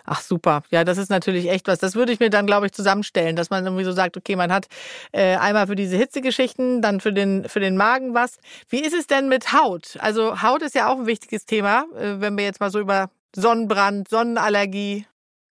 Ach 0.05 0.21
super, 0.21 0.63
ja, 0.71 0.84
das 0.84 0.97
ist 0.97 1.10
natürlich 1.10 1.49
echt 1.49 1.67
was. 1.67 1.79
Das 1.79 1.95
würde 1.95 2.12
ich 2.12 2.19
mir 2.19 2.29
dann, 2.29 2.47
glaube 2.47 2.65
ich, 2.65 2.71
zusammenstellen, 2.71 3.36
dass 3.36 3.49
man 3.49 3.63
irgendwie 3.63 3.84
so 3.84 3.91
sagt, 3.91 4.17
okay, 4.17 4.36
man 4.36 4.51
hat 4.51 4.67
äh, 5.12 5.36
einmal 5.36 5.67
für 5.67 5.75
diese 5.75 5.97
Hitzegeschichten, 5.97 6.82
dann 6.82 6.99
für 6.99 7.13
den 7.13 7.47
für 7.47 7.60
den 7.60 7.77
Magen 7.77 8.13
was. 8.13 8.39
Wie 8.69 8.82
ist 8.82 8.93
es 8.93 9.08
denn 9.08 9.29
mit 9.29 9.53
Haut? 9.53 9.97
Also 9.99 10.41
Haut 10.41 10.63
ist 10.63 10.75
ja 10.75 10.88
auch 10.88 10.97
ein 10.97 11.05
wichtiges 11.05 11.45
Thema, 11.45 11.86
äh, 11.95 12.19
wenn 12.19 12.38
wir 12.38 12.45
jetzt 12.45 12.60
mal 12.60 12.71
so 12.71 12.79
über 12.79 13.10
Sonnenbrand, 13.36 14.10
Sonnenallergie. 14.10 15.05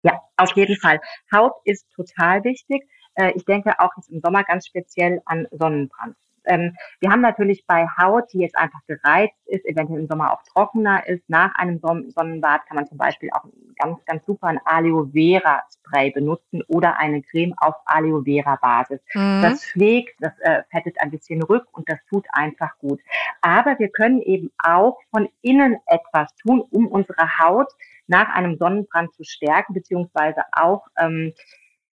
Ja, 0.03 0.21
auf 0.37 0.53
jeden 0.57 0.77
Fall. 0.77 1.01
Haut 1.35 1.53
ist 1.65 1.87
total 1.95 2.45
wichtig. 2.45 2.83
Äh, 3.15 3.33
ich 3.35 3.45
denke 3.45 3.79
auch 3.79 3.91
jetzt 3.97 4.11
im 4.11 4.21
Sommer 4.21 4.45
ganz 4.45 4.67
speziell 4.67 5.23
an 5.25 5.47
Sonnenbrand. 5.51 6.17
Ähm, 6.47 6.77
wir 7.01 7.11
haben 7.11 7.21
natürlich 7.21 7.65
bei 7.67 7.87
Haut, 7.99 8.33
die 8.33 8.39
jetzt 8.39 8.57
einfach 8.57 8.81
gereizt 8.87 9.37
ist, 9.47 9.65
eventuell 9.65 10.01
im 10.01 10.09
Sommer 10.09 10.33
auch 10.33 10.43
trockener 10.45 11.07
ist, 11.07 11.29
nach 11.29 11.55
einem 11.57 11.81
Sonnenbad 11.81 12.67
kann 12.67 12.77
man 12.77 12.87
zum 12.87 12.99
Beispiel 12.99 13.31
auch 13.33 13.45
ganz, 13.79 14.05
ganz 14.05 14.25
super 14.27 14.49
ein 14.49 14.61
Aloe 14.65 15.11
Vera 15.13 15.63
Spray 15.73 16.11
benutzen 16.11 16.63
oder 16.69 16.99
eine 16.99 17.23
Creme 17.23 17.55
auf 17.59 17.75
Aloe 17.87 18.23
Vera 18.25 18.57
Basis. 18.57 19.01
Mhm. 19.15 19.43
Das 19.43 19.65
pflegt, 19.65 20.15
das 20.21 20.33
äh, 20.41 20.63
fettet 20.71 20.97
ein 21.01 21.11
bisschen 21.11 21.43
rück 21.43 21.67
und 21.73 21.89
das 21.89 21.99
tut 22.09 22.27
einfach 22.33 22.77
gut. 22.79 23.01
Aber 23.41 23.79
wir 23.79 23.89
können 23.89 24.21
eben 24.23 24.51
auch 24.59 24.99
von 25.11 25.29
innen 25.43 25.77
etwas 25.87 26.35
tun, 26.37 26.63
um 26.71 26.87
unsere 26.87 27.39
Haut 27.39 27.69
nach 28.07 28.35
einem 28.35 28.57
Sonnenbrand 28.57 29.15
zu 29.15 29.25
stärken, 29.25 29.75
beziehungsweise 29.75 30.43
auch 30.53 30.87
ähm, 30.99 31.33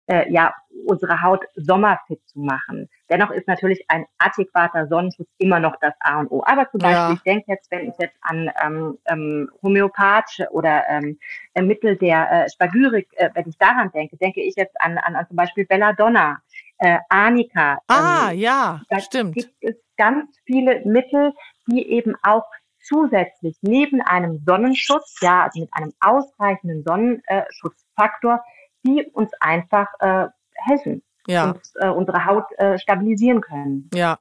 äh, 0.07 0.31
ja, 0.33 0.55
unsere 0.87 1.23
Haut 1.23 1.45
sommerfit 1.57 2.21
zu 2.29 2.40
machen. 2.40 2.88
Dennoch 3.11 3.31
ist 3.31 3.49
natürlich 3.49 3.85
ein 3.88 4.07
adäquater 4.19 4.87
Sonnenschutz 4.87 5.29
immer 5.38 5.59
noch 5.61 5.77
das 5.81 5.95
A 6.01 6.21
und 6.21 6.31
O. 6.31 6.42
Aber 6.45 6.71
zum 6.71 6.79
Beispiel, 6.79 6.97
ja. 6.97 7.12
ich 7.12 7.23
denke 7.23 7.45
jetzt, 7.49 7.71
wenn 7.71 7.88
ich 7.88 7.95
jetzt 7.99 8.16
an 8.21 8.51
ähm, 8.62 8.99
ähm, 9.07 9.51
homöopathische 9.62 10.49
oder 10.51 10.85
ähm, 10.88 11.19
äh, 11.55 11.62
Mittel 11.62 11.97
der 11.97 12.31
äh, 12.31 12.51
Spagyrik, 12.51 13.09
äh, 13.16 13.31
wenn 13.35 13.49
ich 13.49 13.59
daran 13.59 13.90
denke, 13.92 14.16
denke 14.16 14.42
ich 14.42 14.55
jetzt 14.57 14.81
an, 14.81 14.99
an, 14.99 15.16
an 15.16 15.27
zum 15.27 15.37
Beispiel 15.37 15.66
Belladonna, 15.66 16.38
äh, 16.79 16.99
Arnika. 17.09 17.79
Ah, 17.88 18.31
ähm, 18.31 18.38
ja, 18.38 18.83
da 18.88 19.01
stimmt. 19.01 19.35
gibt 19.35 19.55
es 19.61 19.75
ganz 19.97 20.37
viele 20.45 20.83
Mittel, 20.85 21.33
die 21.66 21.90
eben 21.90 22.14
auch 22.23 22.45
zusätzlich 22.81 23.57
neben 23.62 24.01
einem 24.03 24.42
Sonnenschutz, 24.47 25.19
ja, 25.21 25.45
also 25.45 25.61
mit 25.61 25.71
einem 25.73 25.92
ausreichenden 26.01 26.85
Sonnenschutzfaktor, 26.85 28.45
die 28.87 29.05
uns 29.12 29.31
einfach 29.40 29.88
äh, 30.01 30.29
helfen. 30.55 31.03
Ja. 31.29 31.51
und 31.51 31.61
äh, 31.75 31.88
unsere 31.88 32.25
Haut 32.25 32.44
äh, 32.57 32.79
stabilisieren 32.79 33.40
können. 33.40 33.90
Ja, 33.92 34.18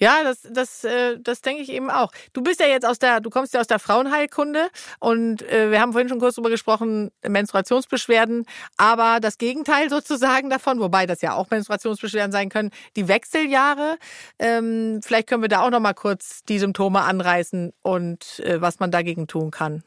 ja, 0.00 0.24
das, 0.24 0.42
das, 0.50 0.82
äh, 0.82 1.18
das 1.20 1.40
denke 1.40 1.62
ich 1.62 1.70
eben 1.70 1.90
auch. 1.90 2.10
Du 2.32 2.42
bist 2.42 2.58
ja 2.58 2.66
jetzt 2.66 2.84
aus 2.84 2.98
der, 2.98 3.20
du 3.20 3.30
kommst 3.30 3.54
ja 3.54 3.60
aus 3.60 3.66
der 3.66 3.78
Frauenheilkunde 3.78 4.68
und 4.98 5.42
äh, 5.42 5.70
wir 5.70 5.80
haben 5.80 5.92
vorhin 5.92 6.08
schon 6.08 6.18
kurz 6.18 6.34
darüber 6.34 6.50
gesprochen, 6.50 7.10
Menstruationsbeschwerden, 7.26 8.46
aber 8.76 9.20
das 9.20 9.38
Gegenteil 9.38 9.88
sozusagen 9.90 10.50
davon, 10.50 10.80
wobei 10.80 11.06
das 11.06 11.22
ja 11.22 11.34
auch 11.34 11.48
Menstruationsbeschwerden 11.50 12.32
sein 12.32 12.48
können, 12.48 12.70
die 12.96 13.06
Wechseljahre. 13.06 13.98
Ähm, 14.38 15.00
vielleicht 15.02 15.28
können 15.28 15.42
wir 15.42 15.48
da 15.48 15.60
auch 15.60 15.70
noch 15.70 15.80
mal 15.80 15.94
kurz 15.94 16.42
die 16.44 16.58
Symptome 16.58 17.02
anreißen 17.02 17.72
und 17.82 18.40
äh, 18.40 18.60
was 18.60 18.80
man 18.80 18.90
dagegen 18.90 19.28
tun 19.28 19.52
kann 19.52 19.84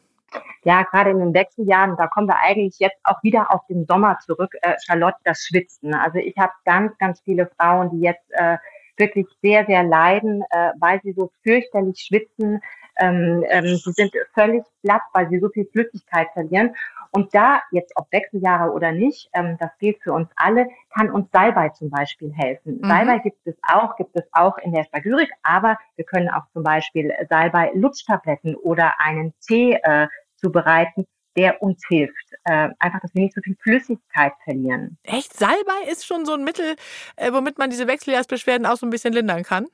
ja, 0.64 0.84
gerade 0.84 1.12
in 1.12 1.20
den 1.20 1.34
Wechseljahren, 1.34 1.96
da 1.98 2.08
kommen 2.08 2.28
wir 2.28 2.38
eigentlich 2.40 2.80
jetzt 2.80 2.98
auch 3.04 3.22
wieder 3.24 3.54
auf 3.54 3.62
den 3.68 3.86
Sommer 3.86 4.18
zurück, 4.26 4.54
äh, 4.62 4.74
Charlotte, 4.86 5.18
das 5.24 5.40
Schwitzen. 5.40 5.94
Also 5.94 6.20
ich 6.20 6.36
habe 6.38 6.54
ganz, 6.66 6.98
ganz 6.98 7.22
viele 7.22 7.50
Frauen, 7.58 7.92
die 7.92 8.02
jetzt 8.02 8.26
äh, 8.32 8.58
wirklich 8.98 9.28
sehr, 9.42 9.66
sehr 9.66 9.84
leiden, 9.84 10.44
äh, 10.50 10.72
weil 10.80 11.02
sie 11.04 11.14
so 11.14 11.32
fürchterlich 11.44 12.00
schwitzen. 12.00 12.62
Ähm, 12.98 13.44
ähm, 13.50 13.76
sie 13.76 13.92
sind 13.92 14.14
völlig 14.34 14.64
platt, 14.82 15.02
weil 15.14 15.30
sie 15.30 15.40
so 15.40 15.50
viel 15.50 15.68
Flüssigkeit 15.72 16.28
verlieren. 16.34 16.74
Und 17.12 17.34
da, 17.34 17.62
jetzt 17.72 17.94
ob 17.96 18.12
Wechseljahre 18.12 18.72
oder 18.72 18.92
nicht, 18.92 19.30
ähm, 19.34 19.58
das 19.60 19.70
gilt 19.80 20.02
für 20.04 20.12
uns 20.12 20.30
alle, 20.36 20.68
kann 20.94 21.10
uns 21.10 21.30
Salbei 21.32 21.70
zum 21.70 21.90
Beispiel 21.90 22.34
helfen. 22.34 22.80
Mhm. 22.82 22.88
Salbei 22.90 23.20
gibt 23.20 23.40
es 23.46 23.56
auch, 23.62 23.96
gibt 23.96 24.16
es 24.16 24.24
auch 24.34 24.58
in 24.58 24.74
der 24.74 24.84
Spagyrik, 24.84 25.30
aber 25.44 25.78
wir 25.96 26.06
können 26.06 26.30
auch 26.30 26.46
zum 26.52 26.64
Beispiel 26.64 27.14
Salbei-Lutschtabletten 27.30 28.56
oder 28.56 28.96
einen 29.00 29.34
Tee 29.40 29.80
äh, 29.82 30.08
zubereiten, 30.46 31.06
der 31.36 31.62
uns 31.62 31.82
hilft. 31.88 32.14
Äh, 32.46 32.70
einfach, 32.80 33.02
dass 33.02 33.14
wir 33.14 33.24
nicht 33.24 33.36
so 33.36 33.42
viel 33.42 33.58
Flüssigkeit 33.62 34.34
verlieren. 34.44 34.98
Echt? 35.04 35.34
Salbei 35.34 35.90
ist 35.92 36.06
schon 36.06 36.26
so 36.26 36.34
ein 36.34 36.44
Mittel, 36.44 36.76
äh, 37.16 37.32
womit 37.34 37.58
man 37.58 37.70
diese 37.70 37.88
Wechseljahrsbeschwerden 37.88 38.66
auch 38.66 38.78
so 38.78 38.86
ein 38.86 38.90
bisschen 38.92 39.14
lindern 39.14 39.44
kann? 39.44 39.68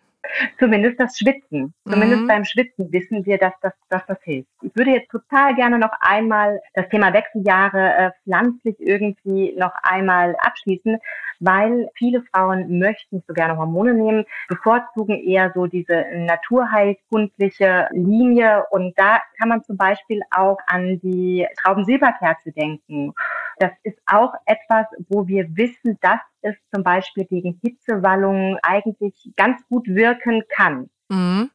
Zumindest 0.60 1.00
das 1.00 1.18
Schwitzen. 1.18 1.74
Zumindest 1.86 2.24
mhm. 2.24 2.28
beim 2.28 2.46
Schwitzen 2.46 2.92
wissen 2.92 3.26
wir, 3.26 3.38
dass 3.38 3.54
das, 3.62 3.74
dass 3.90 4.06
das 4.06 4.22
hilft. 4.24 4.50
Ich 4.62 4.76
würde 4.76 4.92
jetzt 4.92 5.10
total 5.10 5.56
gerne 5.56 5.80
noch 5.80 5.92
einmal 6.00 6.62
das 6.74 6.88
Thema 6.90 7.14
Wechseljahre 7.14 7.94
äh, 7.94 8.12
pflanzlich 8.24 8.76
irgendwie 8.80 9.56
noch 9.58 9.74
einmal 9.84 10.36
abschließen, 10.40 10.98
weil 11.40 11.90
viele 11.96 12.24
Frauen 12.32 12.80
möchten 12.80 13.22
nicht 13.22 13.28
so 13.28 13.34
gerne 13.34 13.58
Hormone 13.58 13.94
nehmen, 13.94 14.26
bevorzugen 14.48 15.18
eher 15.24 15.52
so 15.54 15.68
diese 15.68 16.06
naturheilkundliche 16.14 17.88
Linie. 17.92 18.66
Und 18.72 18.98
da 18.98 19.22
kann 19.40 19.50
man 19.50 19.64
zum 19.64 19.78
Beispiel 19.78 20.22
auch 20.32 20.58
an 20.68 21.00
die 21.02 21.48
Traubensilberkerze 21.62 22.52
denken. 22.52 23.14
Das 23.60 23.72
ist 23.84 23.98
auch 24.06 24.34
etwas, 24.46 24.88
wo 25.10 25.28
wir 25.28 25.56
wissen, 25.56 25.98
dass 26.02 26.20
es 26.42 26.56
zum 26.74 26.84
Beispiel 26.84 27.26
gegen 27.26 27.60
Hitzewallungen 27.64 28.58
eigentlich 28.64 29.32
ganz 29.36 29.62
gut 29.68 29.88
wirken 29.88 30.44
kann. 30.50 30.90
Mhm. 31.10 31.50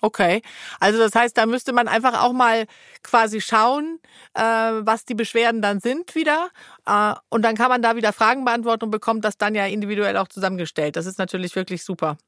Okay, 0.00 0.42
also 0.80 0.98
das 0.98 1.14
heißt, 1.14 1.38
da 1.38 1.46
müsste 1.46 1.72
man 1.72 1.88
einfach 1.88 2.22
auch 2.22 2.34
mal 2.34 2.66
quasi 3.02 3.40
schauen, 3.40 4.00
äh, 4.34 4.42
was 4.42 5.06
die 5.06 5.14
Beschwerden 5.14 5.62
dann 5.62 5.80
sind 5.80 6.14
wieder. 6.14 6.50
Äh, 6.86 7.14
und 7.30 7.42
dann 7.42 7.56
kann 7.56 7.70
man 7.70 7.80
da 7.80 7.96
wieder 7.96 8.12
Fragen 8.12 8.44
beantworten 8.44 8.84
und 8.84 8.90
bekommt 8.90 9.24
das 9.24 9.38
dann 9.38 9.54
ja 9.54 9.64
individuell 9.64 10.18
auch 10.18 10.28
zusammengestellt. 10.28 10.96
Das 10.96 11.06
ist 11.06 11.18
natürlich 11.18 11.56
wirklich 11.56 11.84
super. 11.84 12.18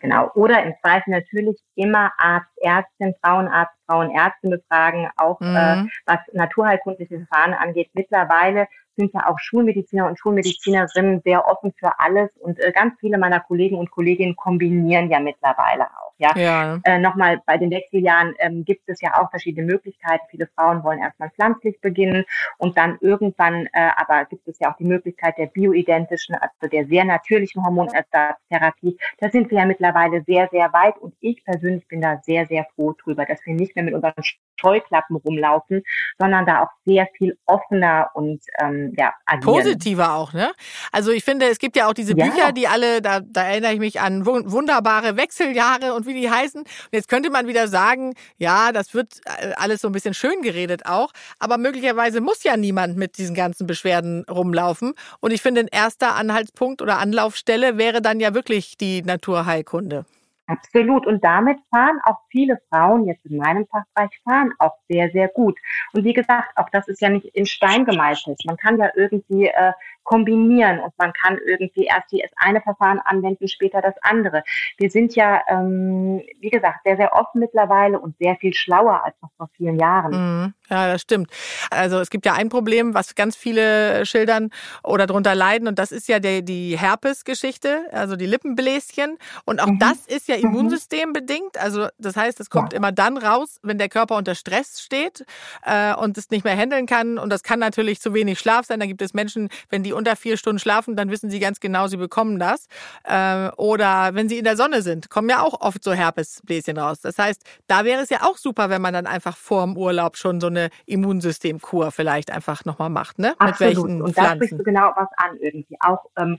Genau. 0.00 0.30
Oder 0.34 0.62
im 0.62 0.74
Zweifel 0.80 1.10
natürlich 1.10 1.58
immer 1.74 2.12
Arzt, 2.18 2.50
Ärztin, 2.62 3.14
Frauenarzt, 3.22 3.74
Frauenärztin 3.86 4.50
befragen, 4.50 5.08
auch 5.16 5.40
äh, 5.40 5.44
mhm. 5.76 5.86
äh, 5.86 5.90
was 6.06 6.18
naturheilkundliche 6.32 7.26
Verfahren 7.26 7.54
angeht. 7.54 7.90
Mittlerweile 7.92 8.68
sind 8.96 9.12
ja 9.14 9.28
auch 9.28 9.38
Schulmediziner 9.38 10.06
und 10.06 10.18
Schulmedizinerinnen 10.18 11.20
sehr 11.22 11.46
offen 11.46 11.72
für 11.78 11.98
alles 11.98 12.30
und 12.38 12.58
äh, 12.58 12.72
ganz 12.72 12.98
viele 13.00 13.18
meiner 13.18 13.40
Kollegen 13.40 13.76
und 13.76 13.90
Kolleginnen 13.90 14.36
kombinieren 14.36 15.10
ja 15.10 15.20
mittlerweile 15.20 15.84
auch. 15.84 16.06
Ja, 16.18 16.34
ja. 16.36 16.80
Äh, 16.84 16.98
nochmal 16.98 17.42
bei 17.44 17.58
den 17.58 17.70
Wechseljahren 17.70 18.34
ähm, 18.38 18.64
gibt 18.64 18.88
es 18.88 19.00
ja 19.02 19.20
auch 19.20 19.28
verschiedene 19.30 19.66
Möglichkeiten. 19.66 20.24
Viele 20.30 20.46
Frauen 20.46 20.82
wollen 20.82 21.00
erstmal 21.00 21.30
pflanzlich 21.30 21.78
beginnen 21.80 22.24
und 22.56 22.78
dann 22.78 22.96
irgendwann, 23.02 23.66
äh, 23.72 23.90
aber 23.96 24.24
gibt 24.24 24.48
es 24.48 24.58
ja 24.58 24.72
auch 24.72 24.76
die 24.78 24.84
Möglichkeit 24.84 25.36
der 25.36 25.46
bioidentischen, 25.46 26.34
also 26.34 26.70
der 26.72 26.86
sehr 26.86 27.04
natürlichen 27.04 27.62
Hormonersatztherapie. 27.64 28.98
Da 29.18 29.28
sind 29.28 29.50
wir 29.50 29.58
ja 29.58 29.66
mittlerweile 29.66 30.22
sehr, 30.22 30.48
sehr 30.50 30.72
weit 30.72 30.96
und 30.98 31.14
ich 31.20 31.44
persönlich 31.44 31.86
bin 31.86 32.00
da 32.00 32.18
sehr, 32.22 32.46
sehr 32.46 32.66
froh 32.74 32.94
drüber, 32.94 33.26
dass 33.26 33.44
wir 33.44 33.54
nicht 33.54 33.76
mehr 33.76 33.84
mit 33.84 33.94
unseren 33.94 34.14
Scheuklappen 34.58 35.16
rumlaufen, 35.16 35.82
sondern 36.18 36.46
da 36.46 36.62
auch 36.62 36.70
sehr 36.86 37.08
viel 37.16 37.38
offener 37.44 38.10
und 38.14 38.42
ähm, 38.58 38.85
ja, 38.96 39.12
agieren. 39.24 39.54
Positiver 39.54 40.14
auch, 40.14 40.32
ne? 40.32 40.50
Also 40.92 41.10
ich 41.10 41.24
finde, 41.24 41.46
es 41.46 41.58
gibt 41.58 41.76
ja 41.76 41.88
auch 41.88 41.94
diese 41.94 42.16
ja. 42.16 42.26
Bücher, 42.26 42.52
die 42.52 42.68
alle, 42.68 43.02
da, 43.02 43.20
da 43.20 43.42
erinnere 43.42 43.72
ich 43.72 43.78
mich 43.78 44.00
an 44.00 44.26
wunderbare 44.26 45.16
Wechseljahre 45.16 45.94
und 45.94 46.06
wie 46.06 46.14
die 46.14 46.30
heißen. 46.30 46.60
Und 46.60 46.68
jetzt 46.92 47.08
könnte 47.08 47.30
man 47.30 47.46
wieder 47.46 47.68
sagen, 47.68 48.14
ja, 48.38 48.72
das 48.72 48.94
wird 48.94 49.20
äh, 49.24 49.52
alles 49.56 49.80
so 49.80 49.88
ein 49.88 49.92
bisschen 49.92 50.14
schön 50.14 50.42
geredet 50.42 50.86
auch, 50.86 51.12
aber 51.38 51.58
möglicherweise 51.58 52.20
muss 52.20 52.42
ja 52.44 52.56
niemand 52.56 52.96
mit 52.96 53.18
diesen 53.18 53.34
ganzen 53.34 53.66
Beschwerden 53.66 54.24
rumlaufen. 54.30 54.94
Und 55.20 55.32
ich 55.32 55.42
finde, 55.42 55.62
ein 55.62 55.68
erster 55.68 56.14
Anhaltspunkt 56.14 56.82
oder 56.82 56.98
Anlaufstelle 56.98 57.78
wäre 57.78 58.02
dann 58.02 58.20
ja 58.20 58.34
wirklich 58.34 58.76
die 58.76 59.02
Naturheilkunde. 59.02 60.04
Absolut. 60.48 61.06
Und 61.06 61.24
damit 61.24 61.58
fahren 61.70 61.98
auch 62.04 62.18
viele 62.30 62.60
Frauen 62.68 63.04
jetzt 63.04 63.26
in 63.26 63.36
meinem 63.36 63.66
Fachbereich 63.66 64.20
fahren 64.22 64.52
auch 64.58 64.74
sehr, 64.88 65.10
sehr 65.10 65.28
gut. 65.28 65.58
Und 65.92 66.04
wie 66.04 66.12
gesagt, 66.12 66.56
auch 66.56 66.70
das 66.70 66.86
ist 66.86 67.00
ja 67.00 67.08
nicht 67.08 67.26
in 67.34 67.46
Stein 67.46 67.84
gemeißelt. 67.84 68.40
Man 68.46 68.56
kann 68.56 68.78
ja 68.78 68.90
irgendwie 68.94 69.46
äh, 69.46 69.72
kombinieren 70.06 70.80
und 70.80 70.92
man 70.96 71.12
kann 71.12 71.38
irgendwie 71.44 71.84
erst 71.84 72.12
das 72.12 72.30
eine 72.36 72.60
Verfahren 72.62 73.00
anwenden, 73.04 73.48
später 73.48 73.82
das 73.82 73.94
andere. 74.00 74.42
Wir 74.78 74.88
sind 74.88 75.14
ja, 75.14 75.42
ähm, 75.48 76.22
wie 76.40 76.50
gesagt, 76.50 76.80
sehr, 76.84 76.96
sehr 76.96 77.12
offen 77.12 77.40
mittlerweile 77.40 77.98
und 77.98 78.16
sehr 78.18 78.36
viel 78.36 78.54
schlauer 78.54 79.04
als 79.04 79.14
noch 79.20 79.30
vor 79.36 79.50
vielen 79.56 79.78
Jahren. 79.78 80.12
Mhm. 80.12 80.54
Ja, 80.68 80.92
das 80.92 81.02
stimmt. 81.02 81.30
Also 81.70 82.00
es 82.00 82.10
gibt 82.10 82.26
ja 82.26 82.34
ein 82.34 82.48
Problem, 82.48 82.94
was 82.94 83.14
ganz 83.14 83.36
viele 83.36 84.04
schildern 84.04 84.50
oder 84.82 85.06
darunter 85.06 85.34
leiden 85.34 85.68
und 85.68 85.78
das 85.78 85.92
ist 85.92 86.08
ja 86.08 86.18
die, 86.18 86.44
die 86.44 86.78
Herpes-Geschichte, 86.78 87.86
also 87.92 88.16
die 88.16 88.26
Lippenbläschen. 88.26 89.18
Und 89.44 89.60
auch 89.60 89.66
mhm. 89.66 89.78
das 89.78 90.06
ist 90.06 90.28
ja 90.28 90.36
mhm. 90.36 90.44
Immunsystem 90.44 91.12
bedingt. 91.12 91.58
Also 91.58 91.88
das 91.98 92.16
heißt, 92.16 92.40
es 92.40 92.50
kommt 92.50 92.72
ja. 92.72 92.78
immer 92.78 92.92
dann 92.92 93.16
raus, 93.16 93.58
wenn 93.62 93.78
der 93.78 93.88
Körper 93.88 94.16
unter 94.16 94.34
Stress 94.34 94.80
steht 94.80 95.24
äh, 95.64 95.94
und 95.94 96.18
es 96.18 96.30
nicht 96.30 96.44
mehr 96.44 96.56
handeln 96.56 96.86
kann. 96.86 97.18
Und 97.18 97.30
das 97.30 97.42
kann 97.42 97.58
natürlich 97.58 98.00
zu 98.00 98.14
wenig 98.14 98.38
Schlaf 98.38 98.66
sein. 98.66 98.80
Da 98.80 98.86
gibt 98.86 99.02
es 99.02 99.14
Menschen, 99.14 99.48
wenn 99.68 99.82
die 99.82 99.92
unter 99.96 100.16
vier 100.16 100.36
Stunden 100.36 100.58
schlafen, 100.58 100.96
dann 100.96 101.10
wissen 101.10 101.30
sie 101.30 101.40
ganz 101.40 101.60
genau, 101.60 101.88
sie 101.88 101.96
bekommen 101.96 102.38
das. 102.38 102.66
Äh, 103.04 103.48
oder 103.56 104.14
wenn 104.14 104.28
sie 104.28 104.38
in 104.38 104.44
der 104.44 104.56
Sonne 104.56 104.82
sind, 104.82 105.10
kommen 105.10 105.28
ja 105.28 105.42
auch 105.42 105.60
oft 105.60 105.82
so 105.82 105.92
Herpesbläschen 105.92 106.78
raus. 106.78 107.00
Das 107.00 107.18
heißt, 107.18 107.42
da 107.66 107.84
wäre 107.84 108.02
es 108.02 108.10
ja 108.10 108.22
auch 108.22 108.36
super, 108.36 108.70
wenn 108.70 108.82
man 108.82 108.94
dann 108.94 109.06
einfach 109.06 109.36
vor 109.36 109.64
dem 109.64 109.76
Urlaub 109.76 110.16
schon 110.16 110.40
so 110.40 110.46
eine 110.46 110.70
Immunsystemkur 110.86 111.90
vielleicht 111.90 112.30
einfach 112.30 112.64
nochmal 112.64 112.90
macht, 112.90 113.18
ne? 113.18 113.34
Absolut. 113.38 113.50
Mit 113.50 113.60
welchen 113.60 114.02
Und 114.02 114.18
da 114.18 114.34
sprichst 114.34 114.58
du 114.58 114.62
genau 114.62 114.92
was 114.96 115.08
an 115.16 115.36
irgendwie. 115.40 115.76
Auch 115.80 116.04
ähm, 116.16 116.38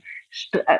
äh, 0.52 0.78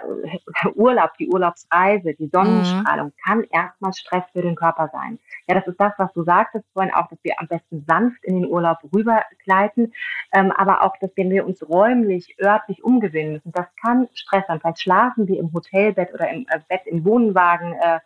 Urlaub, 0.75 1.17
die 1.19 1.29
Urlaubsreise, 1.29 2.15
die 2.15 2.29
Sonnenstrahlung 2.29 3.09
mhm. 3.09 3.13
kann 3.25 3.45
erstmal 3.51 3.93
Stress 3.93 4.25
für 4.33 4.43
den 4.43 4.55
Körper 4.55 4.91
sein. 4.93 5.19
Ja, 5.49 5.55
das 5.55 5.67
ist 5.67 5.81
das, 5.81 5.93
was 5.99 6.13
du 6.13 6.23
sagtest 6.25 6.65
vorhin 6.73 6.93
auch, 6.93 7.09
dass 7.09 7.19
wir 7.23 7.35
am 7.39 7.49
besten 7.49 7.85
sanft 7.87 8.23
in 8.25 8.43
den 8.43 8.51
Urlaub 8.51 8.79
rübergleiten, 8.95 9.93
ähm, 10.33 10.53
aber 10.53 10.83
auch, 10.83 10.97
dass 11.01 11.11
wenn 11.17 11.31
wir 11.31 11.47
uns 11.47 11.67
räumlich, 11.69 12.37
örtlich 12.41 12.85
umgewöhnen 12.85 13.33
müssen, 13.35 13.53
das 13.53 13.67
kann 13.81 14.09
Stress 14.15 14.45
sein. 14.47 14.61
Vielleicht 14.61 14.83
schlafen 14.83 15.27
wir 15.29 15.39
im 15.39 15.53
Hotelbett 15.53 16.13
oder 16.13 16.29
im 16.31 16.47
äh, 16.49 16.61
Bett 16.69 16.83
im 16.87 17.05
Wohnwagen 17.05 17.75
äh, 17.75 18.01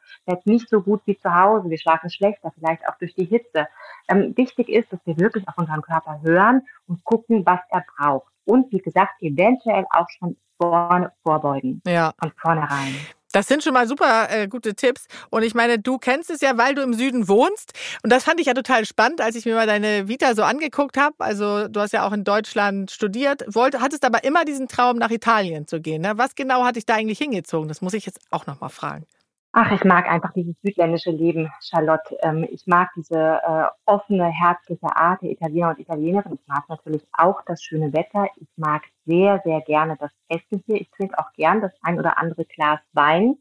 nicht 0.45 0.69
so 0.69 0.83
gut 0.83 1.03
wie 1.07 1.19
zu 1.19 1.35
Hause. 1.35 1.71
Wir 1.71 1.79
schlafen 1.79 2.11
schlechter, 2.11 2.53
vielleicht 2.59 2.87
auch 2.89 2.97
durch 2.99 3.15
die 3.15 3.25
Hitze. 3.25 3.69
Ähm, 4.09 4.37
wichtig 4.37 4.69
ist, 4.69 4.93
dass 4.93 5.01
wir 5.05 5.17
wirklich 5.19 5.47
auf 5.49 5.57
unseren 5.57 5.83
Körper 5.83 6.21
hören 6.23 6.63
und 6.87 7.05
gucken, 7.05 7.45
was 7.47 7.61
er 7.71 7.85
braucht. 7.97 8.33
Und 8.45 8.73
wie 8.73 8.79
gesagt, 8.79 9.21
eventuell 9.21 9.85
auch 9.91 10.09
schon 10.19 10.37
vorne 10.61 11.13
vorbeugen. 11.23 11.81
Ja. 11.87 12.13
Von 12.19 12.33
vornherein. 12.41 12.95
Das 13.33 13.47
sind 13.49 13.65
schon 13.65 13.73
mal 13.73 13.89
super 13.89 14.29
äh, 14.31 14.47
gute 14.47 14.75
Tipps. 14.75 15.07
Und 15.31 15.43
ich 15.43 15.55
meine, 15.55 15.79
du 15.79 15.97
kennst 15.97 16.31
es 16.31 16.43
ja, 16.43 16.59
weil 16.59 16.75
du 16.75 16.83
im 16.83 16.93
Süden 16.93 17.29
wohnst. 17.29 17.73
Und 18.03 18.13
das 18.13 18.25
fand 18.25 18.41
ich 18.41 18.47
ja 18.47 18.55
total 18.55 18.85
spannend, 18.85 19.23
als 19.23 19.37
ich 19.37 19.47
mir 19.47 19.55
mal 19.55 19.67
deine 19.67 20.07
Vita 20.07 20.35
so 20.35 20.43
angeguckt 20.43 20.99
habe. 20.99 21.15
Also 21.19 21.67
du 21.69 21.81
hast 21.81 21.93
ja 21.93 22.07
auch 22.07 22.13
in 22.13 22.25
Deutschland 22.25 22.91
studiert, 22.91 23.43
wollt, 23.49 23.81
hattest 23.81 24.05
aber 24.05 24.25
immer 24.25 24.45
diesen 24.45 24.69
Traum, 24.69 24.99
nach 24.99 25.11
Italien 25.11 25.67
zu 25.67 25.81
gehen. 25.81 26.03
Ne? 26.03 26.13
Was 26.17 26.35
genau 26.35 26.65
hat 26.65 26.77
dich 26.77 26.85
da 26.85 26.95
eigentlich 26.95 27.19
hingezogen? 27.19 27.69
Das 27.69 27.81
muss 27.81 27.95
ich 27.95 28.05
jetzt 28.05 28.21
auch 28.31 28.47
noch 28.47 28.61
mal 28.61 28.69
fragen. 28.69 29.07
Ach, 29.55 29.71
ich 29.71 29.85
mag 29.85 30.09
einfach 30.09 30.33
dieses 30.33 30.59
südländische 30.63 31.11
Leben, 31.11 31.53
Charlotte. 31.61 32.17
Ähm, 32.23 32.49
ich 32.51 32.67
mag 32.67 32.89
diese 32.97 33.19
äh, 33.19 33.65
offene, 33.85 34.25
herzliche 34.29 34.97
Art 34.97 35.21
der 35.21 35.31
Italiener 35.31 35.69
und 35.69 35.79
Italienerinnen. 35.79 36.39
Ich 36.41 36.49
mag 36.49 36.67
natürlich 36.71 37.07
auch 37.13 37.43
das 37.45 37.63
schöne 37.63 37.93
Wetter. 37.93 38.29
Ich 38.37 38.49
mag 38.57 38.81
sehr, 39.05 39.43
sehr 39.45 39.61
gerne 39.61 39.99
das 39.99 40.11
Essen 40.29 40.65
hier. 40.65 40.81
Ich 40.81 40.91
trinke 40.93 41.19
auch 41.19 41.31
gern 41.35 41.61
das 41.61 41.73
ein 41.83 41.99
oder 41.99 42.17
andere 42.17 42.47
Glas 42.47 42.81
Wein, 42.95 43.37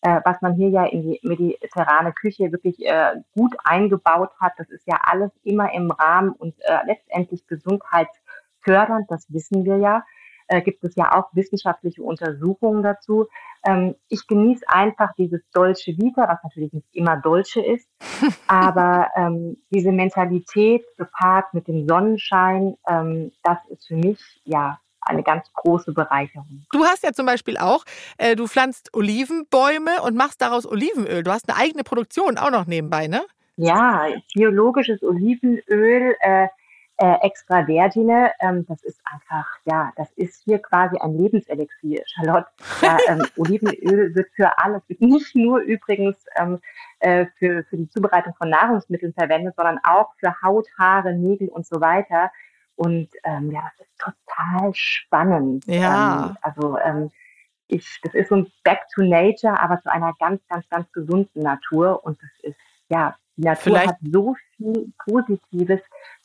äh, 0.00 0.22
was 0.24 0.40
man 0.40 0.54
hier 0.54 0.70
ja 0.70 0.86
in 0.86 1.02
die 1.02 1.20
mediterrane 1.22 2.14
Küche 2.14 2.50
wirklich 2.52 2.82
äh, 2.86 3.16
gut 3.34 3.54
eingebaut 3.62 4.30
hat. 4.40 4.54
Das 4.56 4.70
ist 4.70 4.86
ja 4.86 4.98
alles 5.02 5.30
immer 5.44 5.74
im 5.74 5.90
Rahmen 5.90 6.32
und 6.32 6.54
äh, 6.60 6.78
letztendlich 6.86 7.46
gesundheitsfördernd. 7.46 9.10
Das 9.10 9.30
wissen 9.30 9.66
wir 9.66 9.76
ja 9.76 10.04
äh, 10.50 10.60
gibt 10.60 10.82
es 10.84 10.96
ja 10.96 11.12
auch 11.14 11.28
wissenschaftliche 11.32 12.02
Untersuchungen 12.02 12.82
dazu. 12.82 13.28
Ähm, 13.64 13.94
ich 14.08 14.26
genieße 14.26 14.64
einfach 14.68 15.10
dieses 15.16 15.40
Dolce 15.52 15.96
Vita, 15.96 16.28
was 16.28 16.42
natürlich 16.42 16.72
nicht 16.72 16.88
immer 16.92 17.16
Dolce 17.16 17.60
ist, 17.60 17.88
aber 18.48 19.08
ähm, 19.16 19.56
diese 19.70 19.92
Mentalität 19.92 20.84
gepaart 20.96 21.54
mit 21.54 21.68
dem 21.68 21.86
Sonnenschein, 21.86 22.76
ähm, 22.88 23.30
das 23.44 23.58
ist 23.68 23.86
für 23.86 23.96
mich 23.96 24.18
ja 24.44 24.78
eine 25.02 25.22
ganz 25.22 25.50
große 25.54 25.92
Bereicherung. 25.92 26.64
Du 26.72 26.84
hast 26.84 27.04
ja 27.04 27.12
zum 27.12 27.26
Beispiel 27.26 27.56
auch, 27.56 27.84
äh, 28.18 28.34
du 28.34 28.46
pflanzt 28.46 28.90
Olivenbäume 28.92 30.02
und 30.02 30.16
machst 30.16 30.42
daraus 30.42 30.66
Olivenöl. 30.66 31.22
Du 31.22 31.30
hast 31.30 31.48
eine 31.48 31.58
eigene 31.58 31.84
Produktion 31.84 32.38
auch 32.38 32.50
noch 32.50 32.66
nebenbei, 32.66 33.06
ne? 33.06 33.22
Ja, 33.56 34.06
biologisches 34.34 35.02
Olivenöl. 35.02 36.16
Äh, 36.20 36.48
äh, 37.00 37.14
extra 37.22 37.64
Vergine, 37.64 38.30
ähm, 38.40 38.66
das 38.68 38.82
ist 38.82 39.00
einfach, 39.10 39.48
ja, 39.64 39.90
das 39.96 40.10
ist 40.16 40.42
hier 40.44 40.58
quasi 40.58 40.98
ein 40.98 41.16
Lebenselixier, 41.16 42.02
Charlotte. 42.06 42.48
Ja, 42.82 42.98
ähm, 43.08 43.22
Olivenöl 43.38 44.14
wird 44.14 44.28
für 44.36 44.58
alles, 44.58 44.82
nicht 44.98 45.34
nur 45.34 45.60
übrigens 45.60 46.16
ähm, 46.36 46.60
äh, 46.98 47.24
für, 47.38 47.64
für 47.64 47.78
die 47.78 47.88
Zubereitung 47.88 48.34
von 48.34 48.50
Nahrungsmitteln 48.50 49.14
verwendet, 49.14 49.54
sondern 49.56 49.78
auch 49.82 50.12
für 50.18 50.34
Haut, 50.42 50.66
Haare, 50.78 51.14
Nägel 51.14 51.48
und 51.48 51.66
so 51.66 51.80
weiter. 51.80 52.30
Und 52.76 53.08
ähm, 53.24 53.50
ja, 53.50 53.62
das 53.78 53.86
ist 53.86 53.98
total 53.98 54.74
spannend. 54.74 55.64
Ja. 55.66 56.26
Ähm, 56.26 56.36
also 56.42 56.78
ähm, 56.84 57.10
ich, 57.66 57.98
das 58.02 58.12
ist 58.12 58.28
so 58.28 58.36
ein 58.36 58.52
Back 58.62 58.80
to 58.94 59.00
Nature, 59.02 59.58
aber 59.58 59.80
zu 59.80 59.90
einer 59.90 60.12
ganz, 60.18 60.42
ganz, 60.48 60.68
ganz 60.68 60.92
gesunden 60.92 61.42
Natur. 61.42 62.04
Und 62.04 62.18
das 62.22 62.30
ist, 62.42 62.58
ja, 62.90 63.16
die 63.36 63.42
Natur 63.44 63.62
Vielleicht 63.62 63.88
hat 63.88 63.96
so 64.02 64.34
viel 64.56 64.92
Positives, 64.98 65.80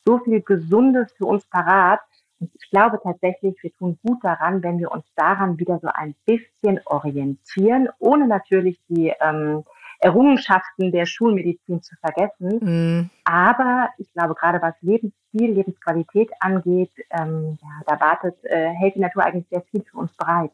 so 0.06 0.18
viel 0.18 0.40
Gesundes 0.40 1.12
für 1.12 1.26
uns 1.26 1.44
parat. 1.46 2.00
Und 2.38 2.50
ich 2.54 2.70
glaube 2.70 3.00
tatsächlich, 3.02 3.56
wir 3.62 3.72
tun 3.72 3.98
gut 4.02 4.22
daran, 4.22 4.62
wenn 4.62 4.78
wir 4.78 4.92
uns 4.92 5.04
daran 5.16 5.58
wieder 5.58 5.78
so 5.80 5.88
ein 5.92 6.14
bisschen 6.26 6.80
orientieren, 6.84 7.88
ohne 7.98 8.26
natürlich 8.26 8.78
die 8.88 9.12
ähm, 9.20 9.64
Errungenschaften 10.00 10.92
der 10.92 11.06
Schulmedizin 11.06 11.82
zu 11.82 11.96
vergessen. 11.96 12.58
Mm. 12.60 13.10
Aber 13.24 13.88
ich 13.96 14.12
glaube, 14.12 14.34
gerade 14.34 14.60
was 14.60 14.74
Lebensstil, 14.82 15.52
Lebensqualität 15.52 16.30
angeht, 16.40 16.92
ähm, 17.10 17.58
ja, 17.62 17.68
da 17.86 18.00
wartet, 18.00 18.36
äh, 18.44 18.68
hält 18.68 18.96
die 18.96 19.00
Natur 19.00 19.24
eigentlich 19.24 19.48
sehr 19.50 19.62
viel 19.62 19.82
für 19.82 19.98
uns 19.98 20.12
bereit. 20.12 20.52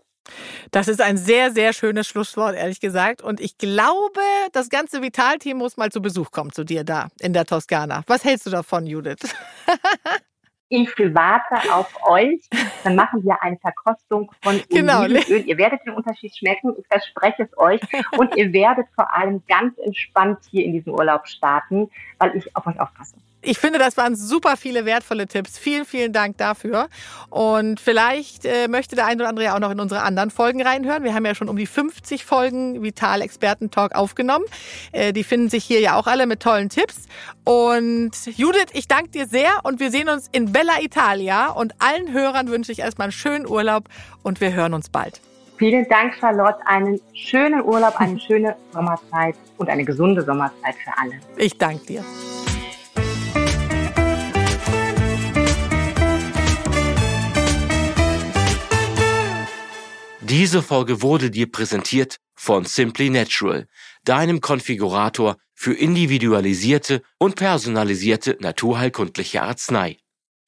Das 0.70 0.88
ist 0.88 1.00
ein 1.00 1.16
sehr, 1.16 1.50
sehr 1.50 1.72
schönes 1.72 2.06
Schlusswort, 2.06 2.54
ehrlich 2.54 2.80
gesagt. 2.80 3.22
Und 3.22 3.40
ich 3.40 3.58
glaube, 3.58 4.20
das 4.52 4.68
ganze 4.68 5.02
Vitalteam 5.02 5.58
muss 5.58 5.76
mal 5.76 5.90
zu 5.90 6.00
Besuch 6.00 6.30
kommen 6.30 6.52
zu 6.52 6.64
dir 6.64 6.84
da 6.84 7.08
in 7.20 7.32
der 7.32 7.44
Toskana. 7.44 8.02
Was 8.06 8.24
hältst 8.24 8.46
du 8.46 8.50
davon, 8.50 8.86
Judith? 8.86 9.34
ich 10.68 10.88
warte 10.98 11.72
auf 11.72 11.92
euch. 12.08 12.40
Dann 12.84 12.96
machen 12.96 13.22
wir 13.24 13.42
eine 13.42 13.58
Verkostung 13.58 14.30
von 14.42 14.60
genau. 14.70 15.02
Olivenöl. 15.02 15.46
Ihr 15.46 15.58
werdet 15.58 15.80
den 15.84 15.94
Unterschied 15.94 16.34
schmecken. 16.36 16.74
Ich 16.78 16.86
verspreche 16.86 17.42
es 17.42 17.58
euch. 17.58 17.80
Und 18.16 18.34
ihr 18.36 18.52
werdet 18.52 18.86
vor 18.94 19.14
allem 19.14 19.42
ganz 19.46 19.76
entspannt 19.78 20.38
hier 20.50 20.64
in 20.64 20.72
diesen 20.72 20.92
Urlaub 20.92 21.28
starten, 21.28 21.90
weil 22.18 22.36
ich 22.36 22.56
auf 22.56 22.66
euch 22.66 22.80
aufpasse. 22.80 23.16
Ich 23.44 23.58
finde, 23.58 23.80
das 23.80 23.96
waren 23.96 24.14
super 24.14 24.56
viele 24.56 24.84
wertvolle 24.84 25.26
Tipps. 25.26 25.58
Vielen, 25.58 25.84
vielen 25.84 26.12
Dank 26.12 26.38
dafür. 26.38 26.88
Und 27.28 27.80
vielleicht 27.80 28.44
äh, 28.44 28.68
möchte 28.68 28.94
der 28.94 29.06
eine 29.06 29.22
oder 29.22 29.28
andere 29.28 29.46
ja 29.46 29.56
auch 29.56 29.58
noch 29.58 29.72
in 29.72 29.80
unsere 29.80 30.02
anderen 30.02 30.30
Folgen 30.30 30.62
reinhören. 30.62 31.02
Wir 31.02 31.12
haben 31.12 31.26
ja 31.26 31.34
schon 31.34 31.48
um 31.48 31.56
die 31.56 31.66
50 31.66 32.24
Folgen 32.24 32.82
Vital 32.82 33.20
Experten 33.20 33.72
Talk 33.72 33.96
aufgenommen. 33.96 34.44
Äh, 34.92 35.12
die 35.12 35.24
finden 35.24 35.50
sich 35.50 35.64
hier 35.64 35.80
ja 35.80 35.96
auch 35.96 36.06
alle 36.06 36.26
mit 36.26 36.38
tollen 36.38 36.68
Tipps. 36.68 37.08
Und 37.44 38.12
Judith, 38.26 38.68
ich 38.74 38.86
danke 38.86 39.10
dir 39.10 39.26
sehr 39.26 39.50
und 39.64 39.80
wir 39.80 39.90
sehen 39.90 40.08
uns 40.08 40.28
in 40.30 40.52
Bella 40.52 40.80
Italia. 40.80 41.48
Und 41.48 41.74
allen 41.80 42.12
Hörern 42.12 42.48
wünsche 42.48 42.70
ich 42.70 42.78
erstmal 42.78 43.06
einen 43.06 43.12
schönen 43.12 43.48
Urlaub 43.48 43.88
und 44.22 44.40
wir 44.40 44.52
hören 44.52 44.72
uns 44.72 44.88
bald. 44.88 45.20
Vielen 45.58 45.88
Dank, 45.88 46.14
Charlotte. 46.20 46.58
Einen 46.66 47.00
schönen 47.12 47.62
Urlaub, 47.62 48.00
eine 48.00 48.20
schöne 48.20 48.56
Sommerzeit 48.72 49.34
und 49.58 49.68
eine 49.68 49.84
gesunde 49.84 50.22
Sommerzeit 50.22 50.76
für 50.76 50.92
alle. 50.96 51.14
Ich 51.36 51.58
danke 51.58 51.86
dir. 51.86 52.04
Diese 60.32 60.62
Folge 60.62 61.02
wurde 61.02 61.30
dir 61.30 61.52
präsentiert 61.52 62.16
von 62.34 62.64
Simply 62.64 63.10
Natural, 63.10 63.68
deinem 64.02 64.40
Konfigurator 64.40 65.36
für 65.52 65.74
individualisierte 65.74 67.02
und 67.18 67.36
personalisierte 67.36 68.38
naturheilkundliche 68.40 69.42
Arznei. 69.42 69.98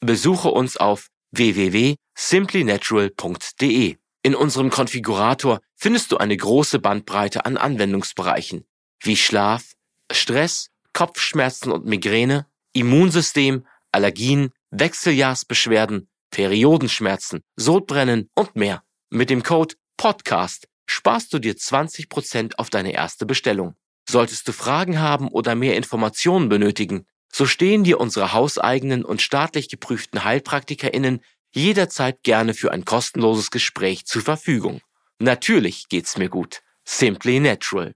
Besuche 0.00 0.48
uns 0.48 0.78
auf 0.78 1.10
www.simplynatural.de. 1.32 3.96
In 4.22 4.34
unserem 4.34 4.70
Konfigurator 4.70 5.60
findest 5.76 6.12
du 6.12 6.16
eine 6.16 6.38
große 6.38 6.78
Bandbreite 6.78 7.44
an 7.44 7.58
Anwendungsbereichen 7.58 8.64
wie 9.02 9.18
Schlaf, 9.18 9.74
Stress, 10.10 10.70
Kopfschmerzen 10.94 11.70
und 11.70 11.84
Migräne, 11.84 12.46
Immunsystem, 12.72 13.66
Allergien, 13.92 14.50
Wechseljahrsbeschwerden, 14.70 16.08
Periodenschmerzen, 16.30 17.42
Sodbrennen 17.56 18.30
und 18.34 18.56
mehr. 18.56 18.82
Mit 19.14 19.30
dem 19.30 19.44
Code 19.44 19.76
PODCAST 19.96 20.66
sparst 20.86 21.32
du 21.32 21.38
dir 21.38 21.54
20% 21.54 22.56
auf 22.56 22.68
deine 22.68 22.92
erste 22.94 23.26
Bestellung. 23.26 23.76
Solltest 24.08 24.48
du 24.48 24.52
Fragen 24.52 24.98
haben 24.98 25.28
oder 25.28 25.54
mehr 25.54 25.76
Informationen 25.76 26.48
benötigen, 26.48 27.06
so 27.32 27.46
stehen 27.46 27.84
dir 27.84 28.00
unsere 28.00 28.32
hauseigenen 28.32 29.04
und 29.04 29.22
staatlich 29.22 29.68
geprüften 29.68 30.24
HeilpraktikerInnen 30.24 31.20
jederzeit 31.54 32.24
gerne 32.24 32.54
für 32.54 32.72
ein 32.72 32.84
kostenloses 32.84 33.52
Gespräch 33.52 34.04
zur 34.04 34.22
Verfügung. 34.22 34.80
Natürlich 35.20 35.88
geht's 35.88 36.18
mir 36.18 36.28
gut. 36.28 36.62
Simply 36.84 37.38
Natural. 37.38 37.94